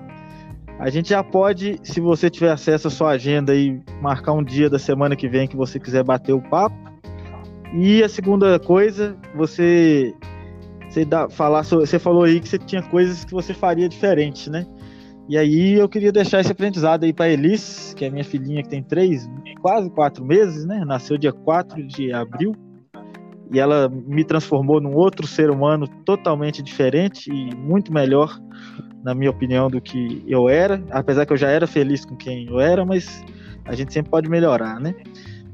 [0.78, 4.70] A gente já pode, se você tiver acesso à sua agenda e marcar um dia
[4.70, 6.76] da semana que vem que você quiser bater o papo.
[7.74, 10.14] E a segunda coisa, você
[10.90, 14.50] você dá, falar sobre, você falou aí que você tinha coisas que você faria diferente,
[14.50, 14.66] né?
[15.30, 18.70] E aí eu queria deixar esse aprendizado aí para Elis, que é minha filhinha que
[18.70, 19.30] tem três,
[19.62, 20.84] quase quatro meses, né?
[20.86, 22.54] Nasceu dia 4 de abril.
[23.52, 28.40] E ela me transformou num outro ser humano totalmente diferente e muito melhor,
[29.04, 30.84] na minha opinião, do que eu era.
[30.92, 33.24] Apesar que eu já era feliz com quem eu era, mas
[33.66, 34.96] a gente sempre pode melhorar, né?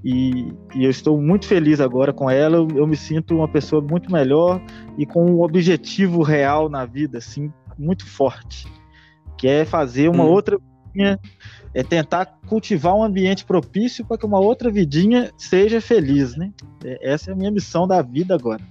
[0.04, 2.58] E, e, eu estou muito feliz agora com ela.
[2.58, 4.62] Eu, eu, me sinto uma pessoa muito melhor
[4.98, 8.68] e com um objetivo real na vida, assim, muito forte,
[9.38, 10.30] que é fazer uma hum.
[10.30, 10.58] outra
[10.94, 11.18] vidinha,
[11.74, 16.52] é tentar cultivar um ambiente propício para que uma outra vidinha seja feliz, né?
[16.84, 18.62] É, essa é a minha missão da vida agora.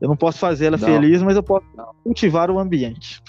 [0.00, 0.86] Eu não posso fazer ela não.
[0.86, 1.66] feliz, mas eu posso
[2.02, 3.22] cultivar o ambiente.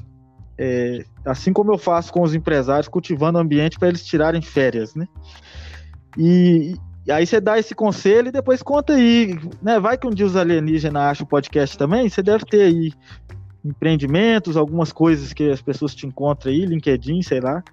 [0.57, 4.95] É, assim como eu faço com os empresários, cultivando o ambiente para eles tirarem férias,
[4.95, 5.05] né?
[6.17, 6.75] E,
[7.05, 9.79] e, aí você dá esse conselho e depois conta aí, né?
[9.81, 12.93] Vai que um dia os alienígenas acham o podcast também, você deve ter aí
[13.65, 17.63] empreendimentos, algumas coisas que as pessoas te encontram aí, LinkedIn, sei lá.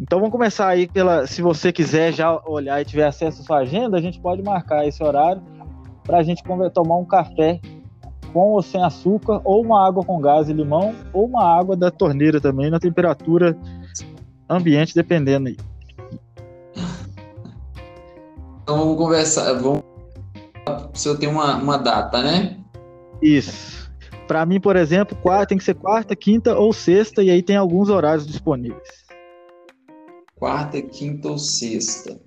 [0.00, 1.26] Então vamos começar aí pela.
[1.26, 4.86] Se você quiser já olhar e tiver acesso à sua agenda, a gente pode marcar
[4.86, 5.42] esse horário
[6.04, 6.42] para a gente
[6.72, 7.60] tomar um café
[8.32, 11.90] com ou sem açúcar, ou uma água com gás e limão, ou uma água da
[11.90, 13.56] torneira também, na temperatura
[14.48, 15.56] ambiente, dependendo aí.
[18.62, 19.52] Então vamos conversar.
[19.54, 19.82] Vamos...
[20.92, 22.58] Se eu tenho uma, uma data, né?
[23.22, 23.90] Isso.
[24.26, 27.56] Para mim, por exemplo, quarta, tem que ser quarta, quinta ou sexta, e aí tem
[27.56, 28.97] alguns horários disponíveis.
[30.38, 32.18] Quarta, quinta ou sexta.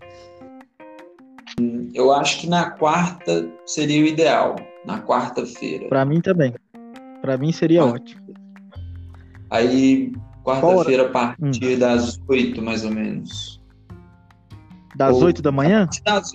[1.93, 4.55] Eu acho que na quarta seria o ideal,
[4.85, 5.87] na quarta-feira.
[5.87, 6.53] Para mim também.
[7.21, 7.85] Para mim seria ah.
[7.85, 8.21] ótimo.
[9.49, 10.11] Aí,
[10.43, 11.79] quarta-feira, a partir hum.
[11.79, 13.61] das oito, mais ou menos.
[14.95, 15.87] Das oito da manhã?
[16.03, 16.31] Das,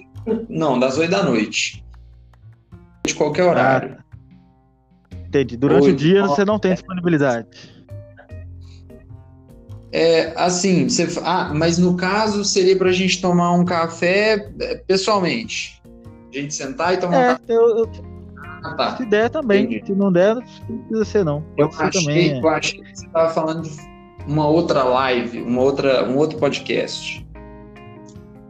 [0.49, 1.85] não, das oito da noite.
[3.07, 3.99] De qualquer horário.
[3.99, 5.57] Ah, entendi.
[5.57, 7.76] Durante o dia você não tem disponibilidade.
[9.93, 14.75] É, assim, você, ah, mas no caso seria para a gente tomar um café é,
[14.87, 15.81] pessoalmente.
[16.33, 17.53] A gente sentar e tomar é, um café.
[17.55, 17.91] Eu, eu,
[18.63, 18.97] ah, tá.
[18.97, 19.65] Se der também.
[19.65, 19.87] Entendi.
[19.87, 20.43] Se não der, não
[20.79, 21.45] precisa ser, não.
[21.57, 22.41] eu achei, também, é.
[22.41, 23.71] eu achei que você estava falando de
[24.27, 27.25] uma outra live, uma outra, um outro podcast.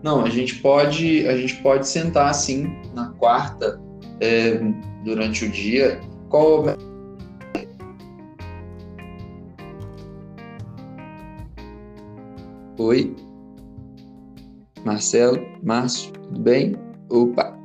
[0.02, 3.80] Não, a gente pode, a gente pode sentar assim na quarta
[4.20, 4.60] é,
[5.04, 6.00] durante o dia.
[6.28, 6.64] Qual
[12.78, 13.16] Oi.
[14.84, 16.76] Marcelo, Márcio, tudo bem?
[17.08, 17.56] Opa.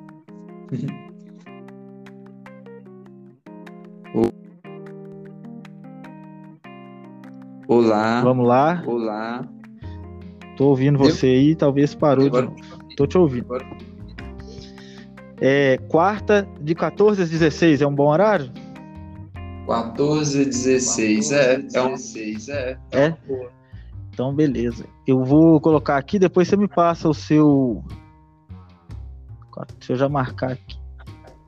[7.68, 8.22] Olá.
[8.22, 8.82] Vamos lá.
[8.88, 9.46] Olá.
[10.56, 12.48] Tô ouvindo você aí, talvez parou Agora...
[12.48, 12.96] de.
[12.96, 13.48] Tô te ouvindo.
[15.42, 18.50] É, quarta, de 14 às 16, é um bom horário?
[19.68, 22.78] 14 a 16, é, é um 6, é.
[22.92, 23.14] É?
[24.22, 24.86] Então, beleza.
[25.08, 27.84] Eu vou colocar aqui, depois você me passa o seu.
[29.80, 30.80] Deixa eu já marcar aqui.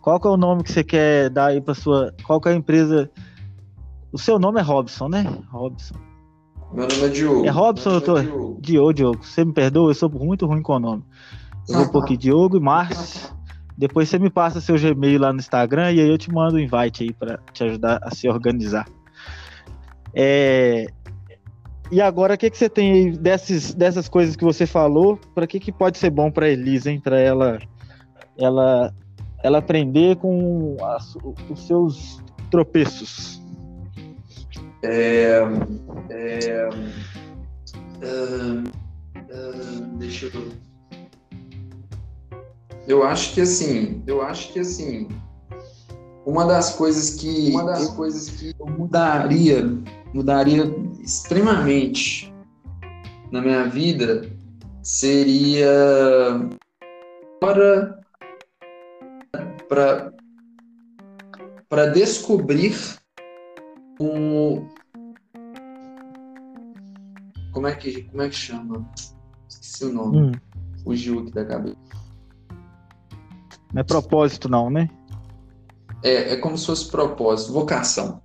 [0.02, 2.12] Qual que é o nome que você quer dar aí para sua.
[2.24, 3.12] Qual que é a empresa?
[4.12, 5.24] O seu nome é Robson, né?
[5.52, 5.94] Robson.
[6.74, 7.46] Meu nome é Diogo.
[7.46, 8.22] É Robson, doutor?
[8.22, 8.58] É Diogo.
[8.60, 9.24] Diogo, Diogo.
[9.24, 11.04] Você me perdoa, eu sou muito ruim com o nome.
[11.70, 13.32] Eu vou pôr aqui Diogo e Márcio.
[13.78, 16.58] Depois você me passa seu Gmail lá no Instagram e aí eu te mando o
[16.58, 18.88] um invite aí para te ajudar a se organizar.
[20.12, 20.88] É,
[21.92, 25.20] e agora, o que, que você tem aí desses, dessas coisas que você falou?
[25.36, 27.00] Para que, que pode ser bom para Elisa, hein?
[27.00, 27.60] Para ela,
[28.38, 28.94] ela,
[29.44, 30.78] ela aprender com
[31.50, 33.42] os seus tropeços.
[34.84, 35.40] É,
[36.10, 36.70] é,
[38.04, 38.64] uh,
[39.18, 40.52] uh, deixa eu.
[42.86, 45.08] Eu acho que assim, eu acho que assim,
[46.26, 49.64] uma das coisas que uma das coisas que eu mudaria
[50.14, 50.64] mudaria
[51.02, 52.34] extremamente
[53.32, 54.30] na minha vida
[54.84, 55.68] seria
[57.40, 58.00] para
[59.68, 60.14] para
[61.68, 62.76] para descobrir
[64.00, 64.68] um
[67.52, 68.88] como é que como é que chama?
[69.50, 70.18] Esqueci o nome.
[70.18, 70.32] Hum.
[70.84, 71.78] fugiu aqui da cabeça.
[73.74, 74.90] Não é propósito não né?
[76.04, 78.23] É, é como se fosse propósito vocação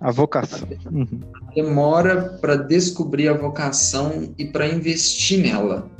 [0.00, 0.68] a vocação.
[0.90, 1.20] Uhum.
[1.54, 5.90] Demora para descobrir a vocação e para investir nela.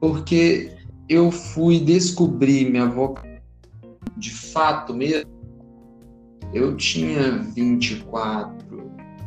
[0.00, 0.72] Porque
[1.08, 3.36] eu fui descobrir minha vocação
[4.16, 5.30] de fato mesmo.
[6.52, 8.56] Eu tinha 24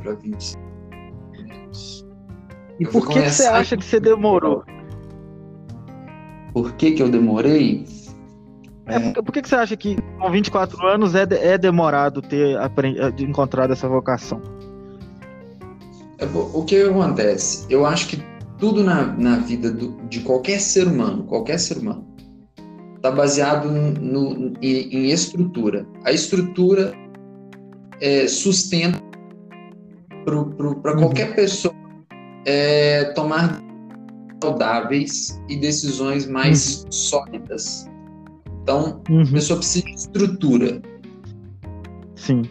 [0.02, 0.62] para 25
[1.38, 2.06] anos.
[2.80, 4.64] E por que, que você acha que você demorou?
[6.54, 7.86] Por que, que eu demorei?
[8.90, 13.24] É, por que, que você acha que com 24 anos é, é demorado ter aprendido,
[13.24, 14.42] encontrado essa vocação?
[16.18, 17.66] É, o que acontece?
[17.70, 18.24] Eu acho que
[18.58, 22.06] tudo na, na vida do, de qualquer ser humano, qualquer ser humano,
[22.96, 25.88] está baseado no, em, em, estrutura.
[26.04, 26.94] A estrutura
[28.02, 29.00] é, sustenta
[30.26, 30.82] para uhum.
[30.82, 31.74] qualquer pessoa
[32.46, 33.62] é, tomar
[34.44, 36.92] saudáveis e decisões mais uhum.
[36.92, 37.89] sólidas.
[38.70, 39.24] Então, uhum.
[39.24, 40.80] a pessoa precisa de estrutura.
[42.16, 42.44] Sim.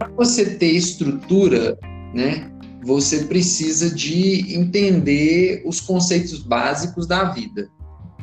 [0.00, 1.78] Para você ter estrutura,
[2.12, 2.50] né,
[2.82, 7.70] você precisa de entender os conceitos básicos da vida.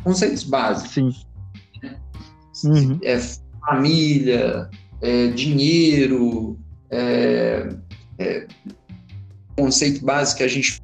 [0.04, 0.94] Conceitos básicos.
[0.94, 1.16] Sim.
[1.82, 1.98] Né?
[2.66, 3.00] Uhum.
[3.02, 3.18] É
[3.66, 4.70] família,
[5.02, 6.60] é dinheiro,
[6.92, 7.70] é,
[8.20, 8.46] é,
[9.56, 10.82] conceito básico que a gente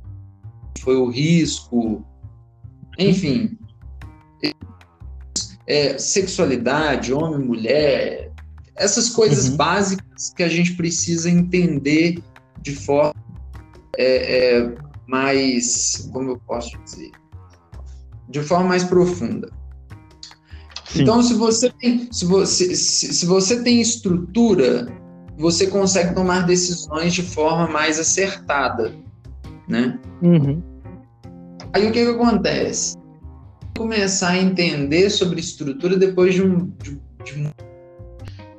[0.79, 2.05] foi o risco,
[2.97, 3.57] enfim,
[5.67, 8.31] é, sexualidade, homem, mulher,
[8.75, 9.57] Essas coisas uhum.
[9.57, 12.21] básicas que a gente precisa entender
[12.61, 13.13] de forma
[13.97, 14.75] é, é,
[15.07, 17.11] mais, como eu posso dizer,
[18.29, 19.49] de forma mais profunda.
[20.85, 21.03] Sim.
[21.03, 24.87] Então, se você tem, se você, se, se você tem estrutura,
[25.37, 28.93] você consegue tomar decisões de forma mais acertada,
[29.67, 29.99] né?
[30.21, 30.61] Uhum.
[31.73, 32.95] Aí o que, que acontece?
[33.77, 37.51] Começar a entender sobre estrutura depois de um, de, de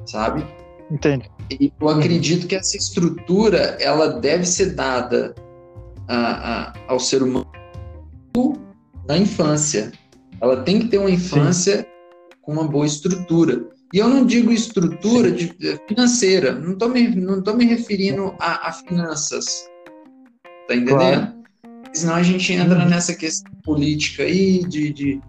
[0.07, 0.45] sabe?
[0.91, 1.25] Entendo.
[1.51, 5.35] E eu acredito que essa estrutura ela deve ser dada
[6.09, 7.55] a, a, ao ser humano
[9.07, 9.93] na infância.
[10.41, 11.85] Ela tem que ter uma infância Sim.
[12.43, 13.65] com uma boa estrutura.
[13.93, 18.35] E eu não digo estrutura de, eh, financeira, não estou me, não tô me referindo
[18.41, 19.69] a, a finanças.
[20.67, 20.99] Tá entendendo?
[20.99, 21.44] Claro.
[21.95, 22.89] Senão a gente entra uhum.
[22.89, 25.21] nessa questão política aí de, de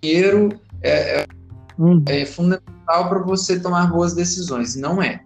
[0.00, 0.48] dinheiro
[0.80, 1.26] é, é,
[1.78, 2.02] uhum.
[2.06, 4.76] é fundamental para você tomar boas decisões.
[4.76, 5.20] Não é.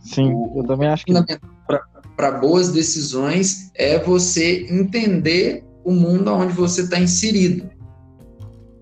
[0.00, 1.12] Sim, o, eu também acho que.
[2.16, 7.70] Para boas decisões é você entender o mundo onde você está inserido.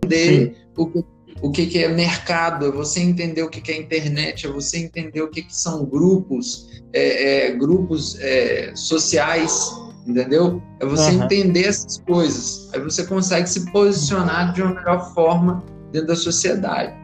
[0.04, 0.62] Entender Sim.
[0.76, 1.04] o que
[1.40, 4.78] o que, que é mercado, é você entender o que, que é internet, é você
[4.78, 9.70] entender o que, que são grupos, é, é, grupos é, sociais,
[10.08, 10.62] entendeu?
[10.80, 11.24] É você uhum.
[11.24, 12.70] entender essas coisas.
[12.72, 16.96] Aí você consegue se posicionar de uma melhor forma dentro da sociedade.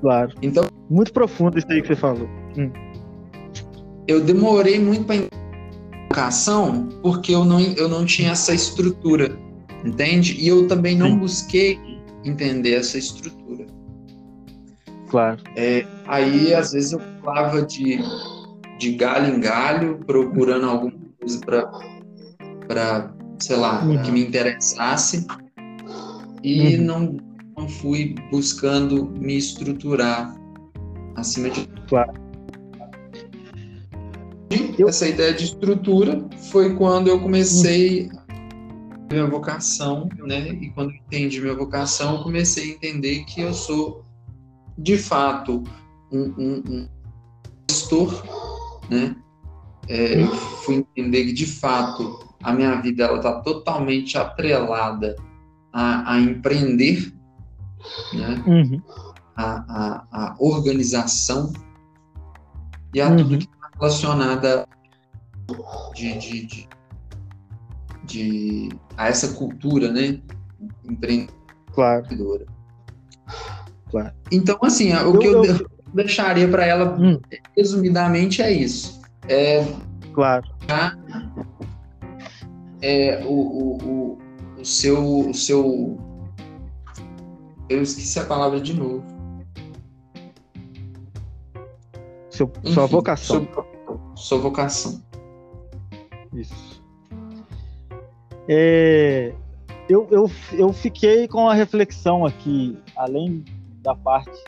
[0.00, 0.32] Claro.
[0.42, 2.28] Então, muito profundo isso aí que você falou.
[2.56, 2.70] Hum.
[4.06, 5.16] Eu demorei muito para
[6.06, 9.36] educação porque eu não, eu não tinha essa estrutura,
[9.84, 10.36] entende?
[10.38, 11.18] E eu também não Sim.
[11.18, 11.80] busquei
[12.24, 13.66] entender essa estrutura.
[15.08, 15.38] Claro.
[15.56, 17.98] É, aí, às vezes, eu pulava de,
[18.78, 21.40] de galho em galho, procurando alguma coisa
[22.66, 24.02] para, sei lá, uhum.
[24.02, 25.26] que me interessasse,
[26.42, 26.84] e uhum.
[26.84, 27.16] não,
[27.56, 30.34] não fui buscando me estruturar
[31.16, 31.82] acima de tudo.
[31.88, 32.12] Claro.
[34.50, 38.20] E essa ideia de estrutura foi quando eu comecei uhum
[39.10, 40.48] minha vocação, né?
[40.48, 44.04] E quando entendi minha vocação, comecei a entender que eu sou,
[44.78, 45.64] de fato,
[46.12, 46.88] um, um, um
[47.68, 48.24] gestor,
[48.88, 49.16] né?
[49.90, 55.16] É, eu fui entender que, de fato, a minha vida ela está totalmente atrelada
[55.72, 57.12] a, a empreender,
[58.12, 58.40] né?
[58.46, 58.80] Uhum.
[59.36, 61.52] A, a, a, organização
[62.94, 63.16] e a uhum.
[63.16, 64.68] tudo que está relacionada
[65.94, 66.68] de, de, de
[68.04, 70.20] de a essa cultura, né,
[70.84, 71.30] empreendedora.
[71.72, 72.46] Claro.
[73.88, 74.12] claro.
[74.30, 75.66] Então, assim, o que eu, eu...
[75.94, 77.20] deixaria para ela, hum.
[77.56, 78.99] resumidamente, é isso.
[79.28, 79.64] É,
[80.12, 80.48] claro.
[80.66, 80.96] Tá?
[82.82, 84.18] É, o, o, o,
[84.58, 85.98] o, seu, o seu.
[87.68, 89.04] Eu esqueci a palavra de novo.
[92.30, 93.48] Seu, Enfim, sua vocação.
[93.52, 93.66] Sua,
[94.16, 95.02] sua vocação.
[96.32, 96.82] Isso.
[98.48, 99.32] É,
[99.88, 103.44] eu, eu, eu fiquei com a reflexão aqui, além
[103.82, 104.40] da parte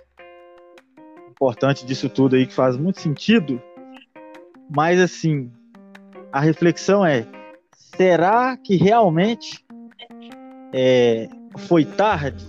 [1.42, 3.60] importante disso tudo aí, que faz muito sentido,
[4.74, 5.50] mas assim,
[6.32, 7.26] a reflexão é:
[7.96, 9.64] será que realmente
[10.72, 12.44] é, foi tarde?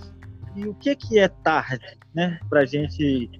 [0.56, 3.30] E o que, que é tarde, né, para gente,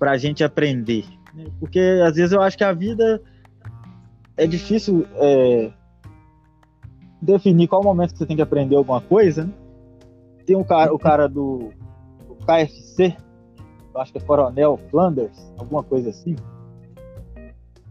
[0.00, 1.04] a gente aprender?
[1.60, 3.22] Porque às vezes eu acho que a vida
[4.36, 5.06] é difícil.
[5.14, 5.72] É,
[7.22, 9.44] definir qual momento que você tem que aprender alguma coisa.
[9.44, 9.52] Né?
[10.44, 11.70] Tem um cara, o cara do,
[12.26, 13.16] do KFC,
[13.94, 16.34] eu acho que é Coronel Flanders, alguma coisa assim.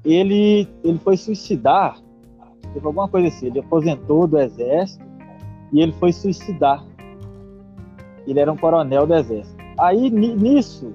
[0.03, 1.97] Ele, ele foi suicidar,
[2.73, 3.47] teve alguma coisa assim.
[3.47, 5.03] Ele aposentou do exército
[5.71, 6.83] e ele foi suicidar.
[8.27, 9.57] Ele era um coronel do exército.
[9.77, 10.93] Aí nisso,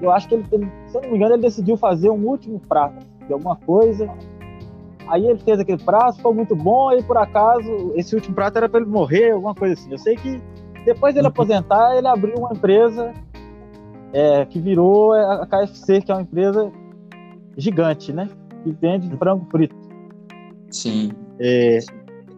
[0.00, 2.60] eu acho que ele, ele se eu não me engano, ele decidiu fazer um último
[2.60, 4.10] prato de alguma coisa
[5.08, 8.68] Aí ele fez aquele prato, ficou muito bom, e por acaso, esse último prato era
[8.68, 9.90] para ele morrer, alguma coisa assim.
[9.90, 10.40] Eu sei que
[10.84, 11.32] depois dele uhum.
[11.32, 13.12] aposentar, ele abriu uma empresa
[14.12, 16.70] é, que virou a KFC, que é uma empresa
[17.58, 18.28] gigante, né?
[18.64, 19.76] Que vende frango frito.
[20.70, 21.10] Sim.
[21.38, 21.78] É,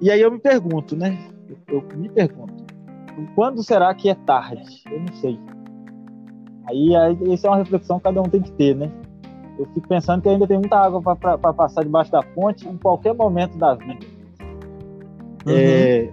[0.01, 1.17] e aí eu me pergunto, né?
[1.49, 2.65] Eu, eu me pergunto,
[3.37, 4.83] quando será que é tarde?
[4.91, 5.39] Eu não sei.
[6.69, 8.91] Aí, aí essa é uma reflexão que cada um tem que ter, né?
[9.61, 13.15] eu fico pensando que ainda tem muita água para passar debaixo da ponte em qualquer
[13.15, 13.99] momento da vida.
[15.47, 15.53] Uhum.
[15.53, 16.11] É,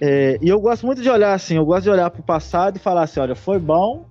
[0.00, 2.76] é, e eu gosto muito de olhar assim, eu gosto de olhar para o passado
[2.76, 4.06] e falar assim, olha, foi bom,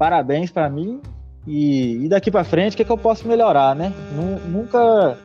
[0.00, 0.98] parabéns para mim
[1.46, 3.92] e, e daqui para frente o que, é que eu posso melhorar, né?
[4.48, 5.18] Nunca,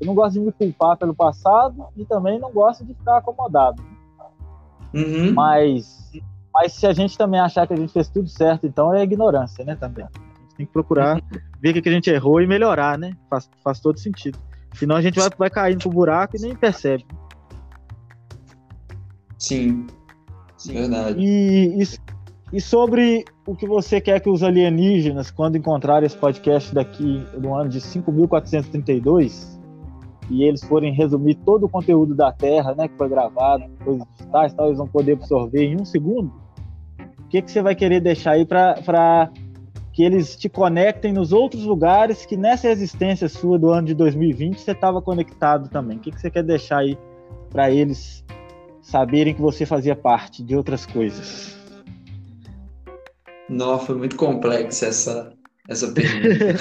[0.00, 3.82] eu não gosto de me culpar pelo passado e também não gosto de ficar acomodado.
[4.94, 5.32] Uhum.
[5.32, 6.12] Mas
[6.54, 9.64] Mas se a gente também achar que a gente fez tudo certo, então é ignorância,
[9.64, 9.74] né?
[9.74, 10.04] Também.
[10.04, 10.08] A
[10.42, 11.20] gente tem que procurar
[11.60, 13.16] ver o que a gente errou e melhorar, né?
[13.28, 14.38] Faz, faz todo sentido.
[14.74, 17.04] Senão a gente vai, vai caindo pro buraco e nem percebe.
[19.36, 19.86] Sim.
[20.56, 20.74] Sim.
[20.74, 21.18] Verdade.
[21.18, 21.86] E, e,
[22.52, 27.54] e, sobre o que você quer que os alienígenas, quando encontrarem esse podcast daqui no
[27.54, 29.60] ano de 5432,
[30.30, 34.54] e eles forem resumir todo o conteúdo da Terra, né, que foi gravado, coisas digitais,
[34.54, 36.32] tal, eles vão poder absorver em um segundo.
[37.18, 39.30] O que, que você vai querer deixar aí para
[39.92, 44.60] que eles te conectem nos outros lugares que nessa existência sua do ano de 2020
[44.60, 45.96] você estava conectado também?
[45.96, 46.96] O que, que você quer deixar aí
[47.50, 48.24] para eles
[48.80, 51.61] saberem que você fazia parte de outras coisas?
[53.52, 55.32] Não, foi muito complexa essa,
[55.68, 56.56] essa pergunta.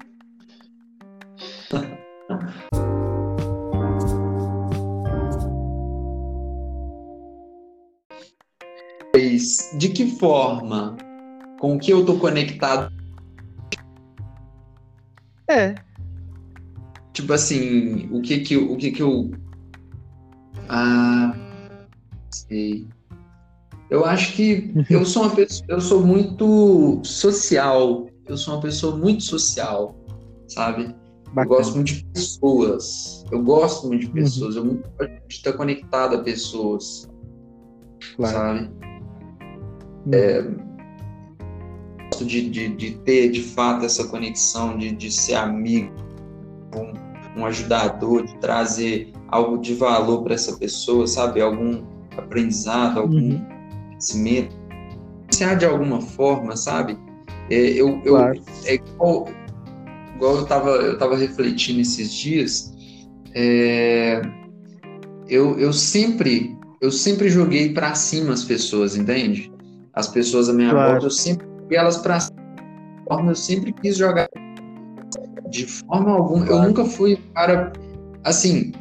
[9.78, 10.96] De que forma?
[11.58, 12.92] Com o que eu tô conectado?
[15.48, 15.74] É.
[17.12, 19.30] Tipo assim, o que que, o que, que eu.
[20.68, 21.32] Ah.
[22.30, 22.86] Sei.
[23.90, 28.06] Eu acho que eu sou uma pessoa, eu sou muito social.
[28.26, 29.96] Eu sou uma pessoa muito social,
[30.48, 30.94] sabe?
[31.34, 31.44] Bacana.
[31.44, 33.24] Eu gosto muito de pessoas.
[33.30, 34.12] Eu gosto muito de uhum.
[34.12, 34.56] pessoas.
[34.56, 34.80] Uhum.
[34.98, 37.08] Eu gosto de estar conectado a pessoas.
[38.16, 38.36] Claro.
[38.36, 38.70] Sabe?
[40.06, 40.14] Uhum.
[40.14, 40.42] É,
[42.20, 45.92] gosto de, de, de, ter de fato essa conexão, de, de ser amigo,
[46.74, 51.40] um, um ajudador, de trazer algo de valor para essa pessoa, sabe?
[51.40, 51.82] Algum
[52.16, 53.59] aprendizado, algum uhum.
[54.00, 54.56] Conhecimento.
[55.30, 56.98] Se há de alguma forma, sabe?
[57.50, 58.42] É, eu, eu, claro.
[58.64, 59.28] é igual,
[60.16, 62.72] igual eu estava eu tava refletindo esses dias,
[63.34, 64.22] é,
[65.28, 69.52] eu, eu sempre eu sempre joguei para cima as pessoas, entende?
[69.92, 70.92] As pessoas à minha claro.
[70.92, 72.40] volta, eu sempre joguei elas para cima.
[73.26, 74.28] Eu sempre quis jogar
[75.50, 76.46] de forma alguma.
[76.46, 76.62] Claro.
[76.62, 77.72] Eu nunca fui para
[78.24, 78.72] assim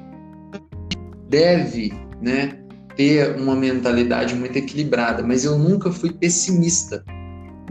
[1.30, 2.59] deve, né,
[3.00, 7.02] ter uma mentalidade muito equilibrada, mas eu nunca fui pessimista,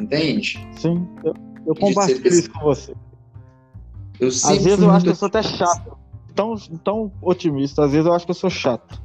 [0.00, 0.66] entende?
[0.80, 1.34] Sim, eu,
[1.66, 2.94] eu compartilho isso com você.
[4.18, 5.98] Eu às vezes eu acho que eu sou até chato.
[6.34, 9.02] Tão, tão otimista, às vezes eu acho que eu sou chato.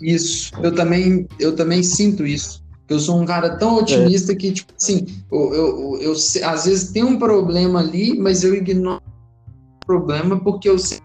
[0.00, 2.62] Isso, eu também, eu também sinto isso.
[2.88, 4.36] Eu sou um cara tão otimista é.
[4.36, 8.54] que, tipo assim, eu, eu, eu, eu, às vezes tem um problema ali, mas eu
[8.54, 9.02] ignoro
[9.82, 11.00] o problema porque eu sei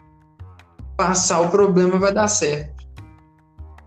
[0.95, 2.74] passar o problema vai dar certo.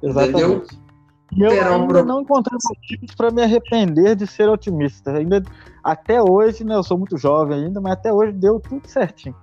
[0.03, 0.43] Exatamente.
[0.43, 0.89] Entendeu?
[1.37, 2.05] E eu ainda pro...
[2.05, 5.13] não encontrei motivos para me arrepender de ser otimista.
[5.13, 5.43] Ainda,
[5.85, 9.35] até hoje, né, eu sou muito jovem ainda, mas até hoje deu tudo certinho.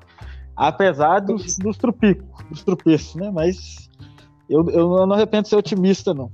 [0.56, 3.30] Apesar dos, dos trupicos, dos tropeços, né?
[3.30, 3.90] Mas
[4.50, 6.32] eu, eu não arrependo de ser otimista, não.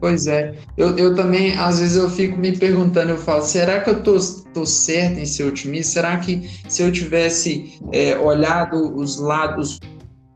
[0.00, 3.90] Pois é, eu, eu também, às vezes eu fico me perguntando, eu falo, será que
[3.90, 4.16] eu tô,
[4.54, 5.94] tô certo em ser otimista?
[5.94, 9.80] Será que se eu tivesse é, olhado os lados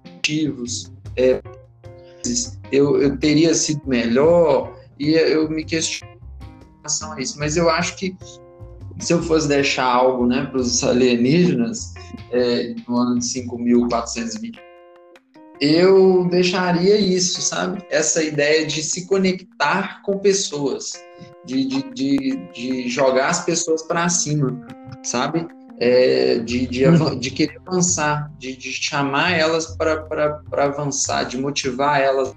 [0.02, 1.40] positivos, é,
[2.70, 4.76] eu, eu teria sido melhor?
[4.98, 8.16] E eu me questiono em relação a isso, mas eu acho que
[8.98, 11.94] se eu fosse deixar algo né, para os alienígenas
[12.30, 14.58] é, no ano de 5.420
[15.62, 17.86] eu deixaria isso, sabe?
[17.88, 20.92] Essa ideia de se conectar com pessoas,
[21.44, 24.60] de, de, de, de jogar as pessoas para cima,
[25.04, 25.46] sabe?
[25.84, 27.18] É, de, de, uhum.
[27.18, 32.32] de, querer avançar, de, de chamar elas para avançar, de motivar elas.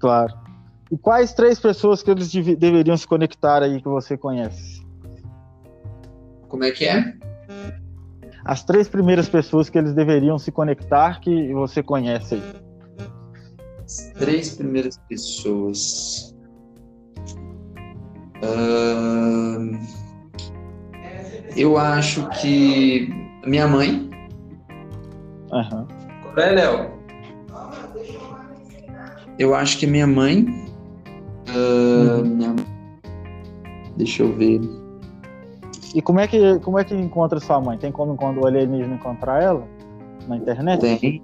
[0.00, 0.34] Claro.
[0.90, 4.84] E quais três pessoas que eles deveriam se conectar aí que você conhece?
[6.48, 7.14] Como é que é?
[8.44, 12.42] as três primeiras pessoas que eles deveriam se conectar que você conhece aí?
[13.84, 16.34] As três primeiras pessoas.
[18.42, 19.95] Uh,
[21.56, 23.08] eu acho que
[23.46, 24.10] minha mãe.
[25.50, 25.86] Uhum.
[26.36, 26.90] É, Léo?
[29.38, 30.44] Eu acho que minha mãe.
[31.48, 32.24] Uh, uhum.
[32.24, 32.56] minha...
[33.96, 34.60] Deixa eu ver.
[35.94, 37.78] E como é que como é que encontra sua mãe?
[37.78, 39.66] Tem como quando o alienígena encontrar ela
[40.28, 40.80] na internet?
[40.80, 41.22] Tem,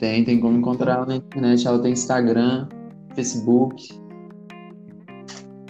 [0.00, 1.64] tem, tem como encontrar ela na internet.
[1.66, 2.66] Ela tem Instagram,
[3.14, 4.00] Facebook.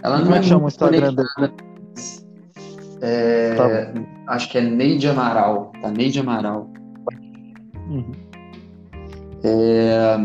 [0.02, 1.52] Ela não é que chama o Instagram dela?
[3.02, 3.92] É, tá
[4.28, 5.72] acho que é Neide Amaral.
[5.80, 6.70] Tá Neide Amaral.
[7.88, 8.12] Uhum.
[9.42, 10.16] É,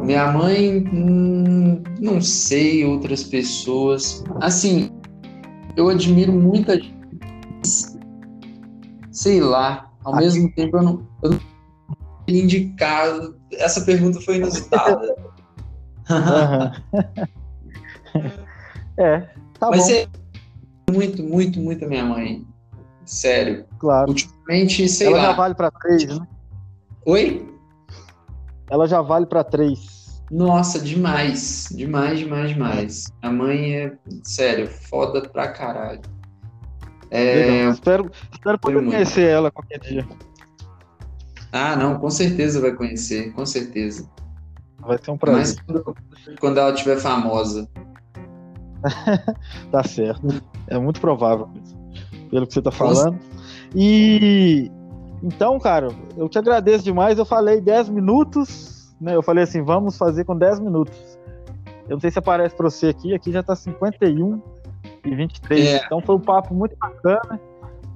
[0.00, 4.24] minha mãe, hum, não sei, outras pessoas.
[4.40, 4.90] Assim,
[5.76, 6.96] eu admiro muita gente
[9.16, 10.24] sei lá, ao Aqui.
[10.24, 11.40] mesmo tempo eu não, eu não
[12.28, 13.34] indicado.
[13.54, 15.16] Essa pergunta foi inusitada.
[18.98, 19.20] é,
[19.58, 19.92] tá Mas bom.
[19.94, 20.06] é
[20.96, 22.46] muito, muito, muito a minha mãe.
[23.04, 23.66] Sério.
[23.78, 24.08] Claro.
[24.10, 25.22] Ultimamente, sei Ela lá.
[25.24, 26.26] já vale pra três, né?
[27.04, 27.54] Oi?
[28.68, 30.20] Ela já vale pra três.
[30.30, 31.68] Nossa, demais.
[31.70, 33.04] Demais, demais, demais.
[33.22, 33.92] A mãe é,
[34.24, 36.00] sério, foda pra caralho.
[37.10, 37.68] É.
[37.68, 38.90] Espero, espero poder muito.
[38.90, 40.04] conhecer ela qualquer dia.
[41.52, 44.10] Ah, não, com certeza vai conhecer, com certeza.
[44.80, 45.64] Vai ser um Mas prazer.
[45.64, 45.96] quando,
[46.40, 47.68] quando ela estiver famosa.
[49.72, 50.42] Tá certo.
[50.68, 51.48] É muito provável,
[52.30, 53.18] pelo que você tá falando.
[53.74, 54.70] E
[55.22, 57.18] então, cara, eu te agradeço demais.
[57.18, 59.14] Eu falei 10 minutos, né?
[59.14, 61.18] Eu falei assim, vamos fazer com 10 minutos.
[61.88, 64.40] Eu não sei se aparece para você aqui, aqui já tá 51
[65.04, 65.66] e 23.
[65.66, 65.82] É.
[65.84, 67.40] Então foi um papo muito bacana,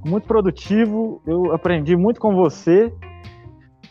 [0.04, 1.20] muito produtivo.
[1.26, 2.92] Eu aprendi muito com você.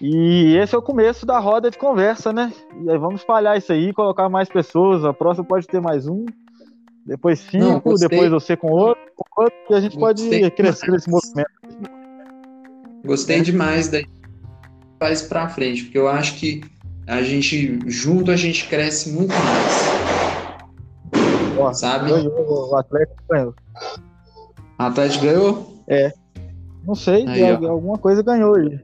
[0.01, 2.53] E esse é o começo da roda de conversa, né?
[2.81, 5.03] E aí vamos espalhar isso aí, colocar mais pessoas.
[5.03, 6.25] A próxima pode ter mais um,
[7.09, 10.91] depois cinco, Não, depois você com outro, com outro, e a gente Gostei pode crescer
[10.91, 11.49] nesse movimento.
[13.03, 13.41] Gostei É.
[13.41, 13.99] demais da
[14.99, 16.61] faz pra frente, porque eu acho que
[17.07, 19.73] a gente, junto, a gente cresce muito mais.
[21.57, 22.11] Ó, Sabe?
[22.11, 23.55] ganhou, o Atlético ganhou.
[24.77, 25.83] A Atlético ganhou?
[26.85, 27.69] Não sei, Aí, ó.
[27.69, 28.79] alguma coisa ganhou aí.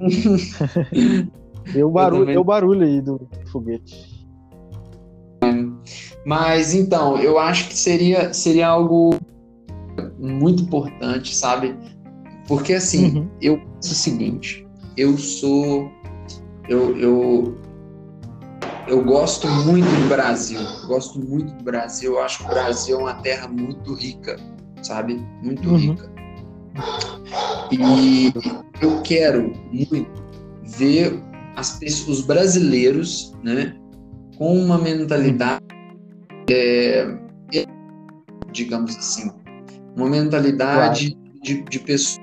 [1.72, 4.19] Deu barulho, deu barulho aí do foguete.
[6.24, 9.14] Mas então, eu acho que seria, seria algo
[10.18, 11.74] muito importante, sabe?
[12.46, 13.28] Porque assim, Uhum.
[13.40, 14.66] eu penso o seguinte,
[14.96, 15.90] eu sou.
[16.68, 17.58] Eu, eu,
[18.86, 20.60] eu gosto muito do Brasil.
[20.86, 22.12] Gosto muito do Brasil.
[22.14, 24.36] Eu acho que o Brasil é uma terra muito rica,
[24.82, 25.24] sabe?
[25.42, 25.76] Muito Uhum.
[25.76, 26.10] rica.
[27.72, 28.32] E
[28.80, 30.06] eu quero muito
[30.64, 31.20] ver
[31.56, 33.74] as pessoas, os brasileiros, né,
[34.36, 35.60] com uma mentalidade,
[36.52, 37.16] é,
[38.52, 39.30] digamos assim,
[39.96, 42.20] uma mentalidade de, de pessoas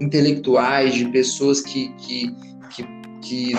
[0.00, 2.34] intelectuais, de pessoas que, que,
[2.70, 2.84] que,
[3.20, 3.52] que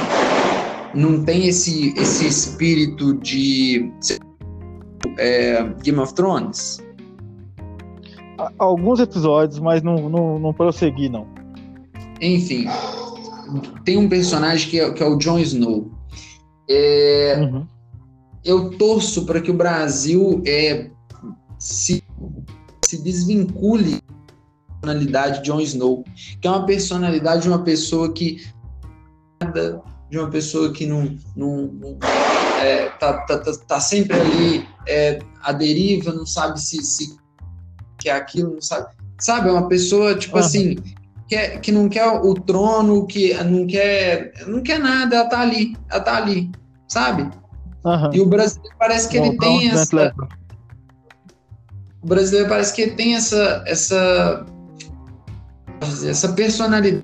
[0.96, 3.92] não tem esse, esse espírito de
[5.18, 6.84] é, Game of Thrones.
[8.58, 11.28] Alguns episódios, mas não, não, não prossegui, não.
[12.20, 12.66] Enfim,
[13.86, 15.92] tem um personagem que é, que é o Jon Snow.
[16.70, 17.68] É, Uhum.
[18.44, 20.90] Eu torço para que o Brasil é,
[21.60, 22.04] se,
[22.86, 26.04] se desvincule da personalidade de Jon Snow,
[26.42, 28.44] que é uma personalidade de uma pessoa que
[30.10, 31.98] de uma pessoa que não, não, não-
[32.62, 37.16] é, tá, tá, tá, tá sempre ali é, à deriva, não sabe se, se
[37.98, 38.94] que é aquilo, não sabe.
[39.20, 40.46] Sabe, é uma pessoa, tipo Aham.
[40.46, 40.76] assim,
[41.28, 45.40] que, é- que não quer o trono, que não quer, não quer nada, ela tá
[45.40, 46.52] ali, ela tá ali,
[46.88, 47.30] sabe?
[47.86, 48.10] Aham.
[48.14, 49.96] E o brasileiro parece que ele Montar um tem essa.
[49.96, 50.28] legal.
[52.02, 53.64] O brasileiro parece que ele tem essa.
[53.68, 54.46] essa
[56.08, 57.04] essa personalidade.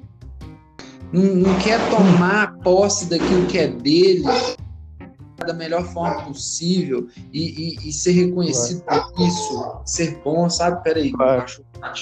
[1.11, 4.23] Não, não quer tomar posse daquilo que é dele
[5.45, 10.83] da melhor forma possível e, e- e ser reconhecido por isso, ser bom, sabe?
[10.83, 11.41] Peraí, Claro.
[11.41, 11.93] cachorro tá.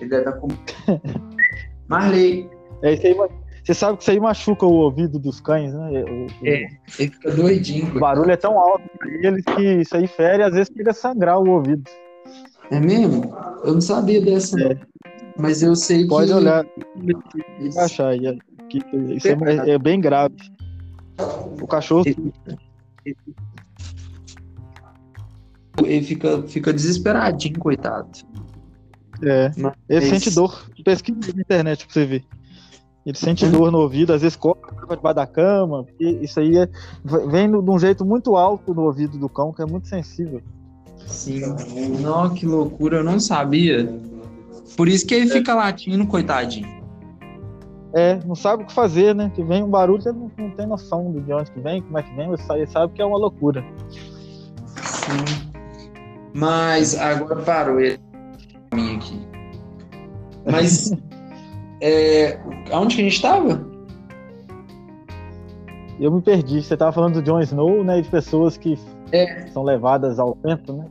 [0.00, 0.48] Ele deve estar com.
[1.88, 2.48] Marley,
[2.82, 3.28] É, isso aí, ma-
[3.66, 6.04] você sabe que isso aí machuca o ouvido dos cães, né?
[6.04, 6.68] O, o- É.
[7.00, 7.96] ele fica doidinho.
[7.96, 10.92] o barulho é tão alto pra eles que isso aí fere e às vezes chega
[10.92, 11.82] a sangrar o ouvido.
[12.70, 13.34] É mesmo?
[13.64, 14.60] Eu não sabia dessa.
[14.62, 14.78] É.
[15.38, 16.34] Mas eu sei Pode que.
[16.34, 16.64] olhar
[17.60, 18.26] e baixar aí.
[18.26, 18.36] é,
[18.70, 18.78] que
[19.16, 20.34] isso é, é bem grave.
[21.60, 22.04] O cachorro
[25.84, 28.08] Ele fica, fica desesperadinho, coitado.
[29.22, 30.68] É, Mas- ele sente dor.
[30.84, 32.24] Pesquisa na internet pra você ver.
[33.06, 35.86] Ele sente dor no ouvido, às vezes corre debaixo da cama.
[36.00, 36.68] Isso aí é,
[37.30, 40.42] vem de um jeito muito alto no ouvido do cão, que é muito sensível.
[41.06, 41.42] Sim.
[42.00, 43.88] Não, que loucura, eu não sabia.
[44.76, 46.74] Por isso que ele fica latindo, coitadinho.
[47.94, 49.30] É, não sabe o que fazer, né?
[49.32, 52.02] Que vem um barulho, você não, não tem noção de onde que vem, como é
[52.02, 53.64] que vem, você sabe, sabe que é uma loucura.
[54.82, 55.50] Sim.
[56.34, 58.00] Mas agora parou ele
[58.74, 59.26] mim aqui.
[60.44, 60.92] Mas
[61.80, 62.38] é,
[62.72, 63.66] aonde que a gente tava?
[65.98, 66.62] Eu me perdi.
[66.62, 68.00] Você tava falando do Jon Snow, né?
[68.00, 68.78] De pessoas que
[69.12, 69.46] É.
[69.48, 70.86] são levadas ao vento, né?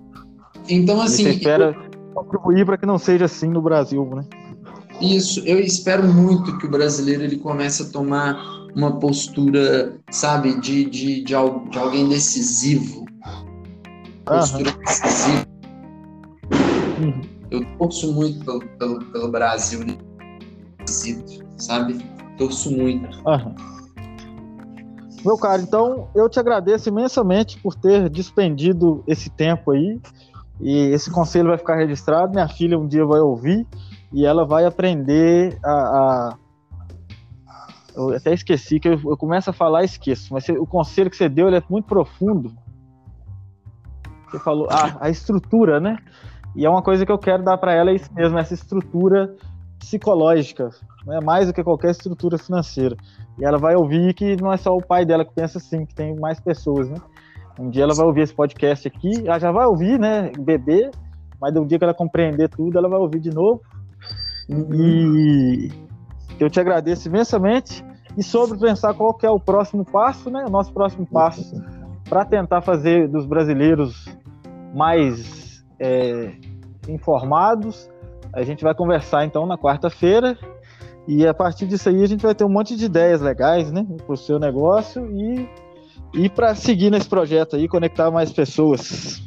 [0.68, 1.76] Então, E assim, você espera
[2.14, 4.26] contribuir para que não seja assim no Brasil, né?
[5.02, 8.42] Isso, eu espero muito que o brasileiro ele comece a tomar
[8.76, 13.06] uma postura, sabe, de, de, de, de alguém decisivo.
[14.26, 15.46] Postura decisiva.
[17.00, 17.22] Uhum.
[17.52, 19.96] Eu torço muito pelo, pelo, pelo Brasil, né?
[21.58, 22.04] Sabe?
[22.38, 23.22] Torço muito.
[25.26, 30.00] Meu caro, então eu te agradeço imensamente por ter despendido esse tempo aí.
[30.62, 32.32] E esse conselho vai ficar registrado.
[32.32, 33.68] Minha filha um dia vai ouvir
[34.14, 35.72] e ela vai aprender a.
[35.72, 36.38] a...
[37.96, 41.16] Eu até esqueci que eu, eu, começo a falar e esqueço, mas o conselho que
[41.16, 42.54] você deu é muito profundo.
[44.30, 45.98] Você falou, ah, a estrutura, né?
[46.56, 49.34] E é uma coisa que eu quero dar para ela, é isso mesmo, essa estrutura
[49.86, 50.70] psicológica,
[51.06, 51.20] né?
[51.24, 52.98] mais do que qualquer estrutura financeira.
[53.38, 55.94] E ela vai ouvir que não é só o pai dela que pensa assim, que
[55.94, 56.98] tem mais pessoas, né?
[57.60, 60.92] Um dia ela vai ouvir esse podcast aqui, ela já vai ouvir, né, bebê,
[61.40, 63.62] mas um dia que ela compreender tudo, ela vai ouvir de novo.
[64.50, 65.72] E
[66.40, 67.84] eu te agradeço imensamente.
[68.18, 70.46] E sobre pensar qual é o próximo passo, né?
[70.48, 71.62] O nosso próximo passo
[72.10, 74.06] para tentar fazer dos brasileiros
[74.74, 76.34] mais é,
[76.88, 77.90] informados.
[78.36, 80.38] A gente vai conversar então na quarta-feira
[81.08, 83.86] e a partir disso aí a gente vai ter um monte de ideias legais, né,
[84.06, 85.50] para o seu negócio e
[86.14, 89.22] e para seguir nesse projeto aí, conectar mais pessoas.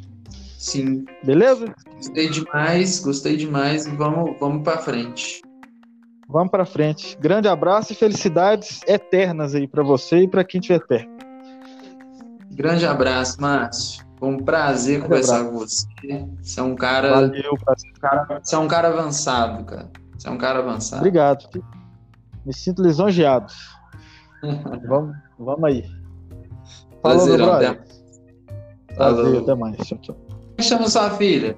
[0.59, 1.05] Sim.
[1.23, 1.75] Beleza?
[1.97, 5.43] Gostei demais, gostei demais e vamos, vamos para frente.
[6.29, 7.17] Vamos para frente.
[7.21, 11.11] Grande abraço e felicidades eternas aí para você e para quem estiver perto.
[12.51, 14.08] Grande abraço, Márcio.
[14.19, 15.87] Foi um prazer conversar com você.
[16.43, 17.11] Você é um cara.
[17.11, 17.55] Valeu,
[18.01, 18.41] cara.
[18.43, 19.91] Você é um cara avançado, cara.
[20.17, 21.01] Você é um cara avançado.
[21.01, 21.49] Obrigado.
[22.45, 23.53] Me sinto lisonjeado.
[24.89, 25.85] vamos, vamos aí.
[27.03, 27.81] Falou, Prazer, Até...
[28.95, 29.77] Prazer, até mais.
[29.77, 30.17] Tchau, tchau.
[30.29, 31.57] Como chama sua filha?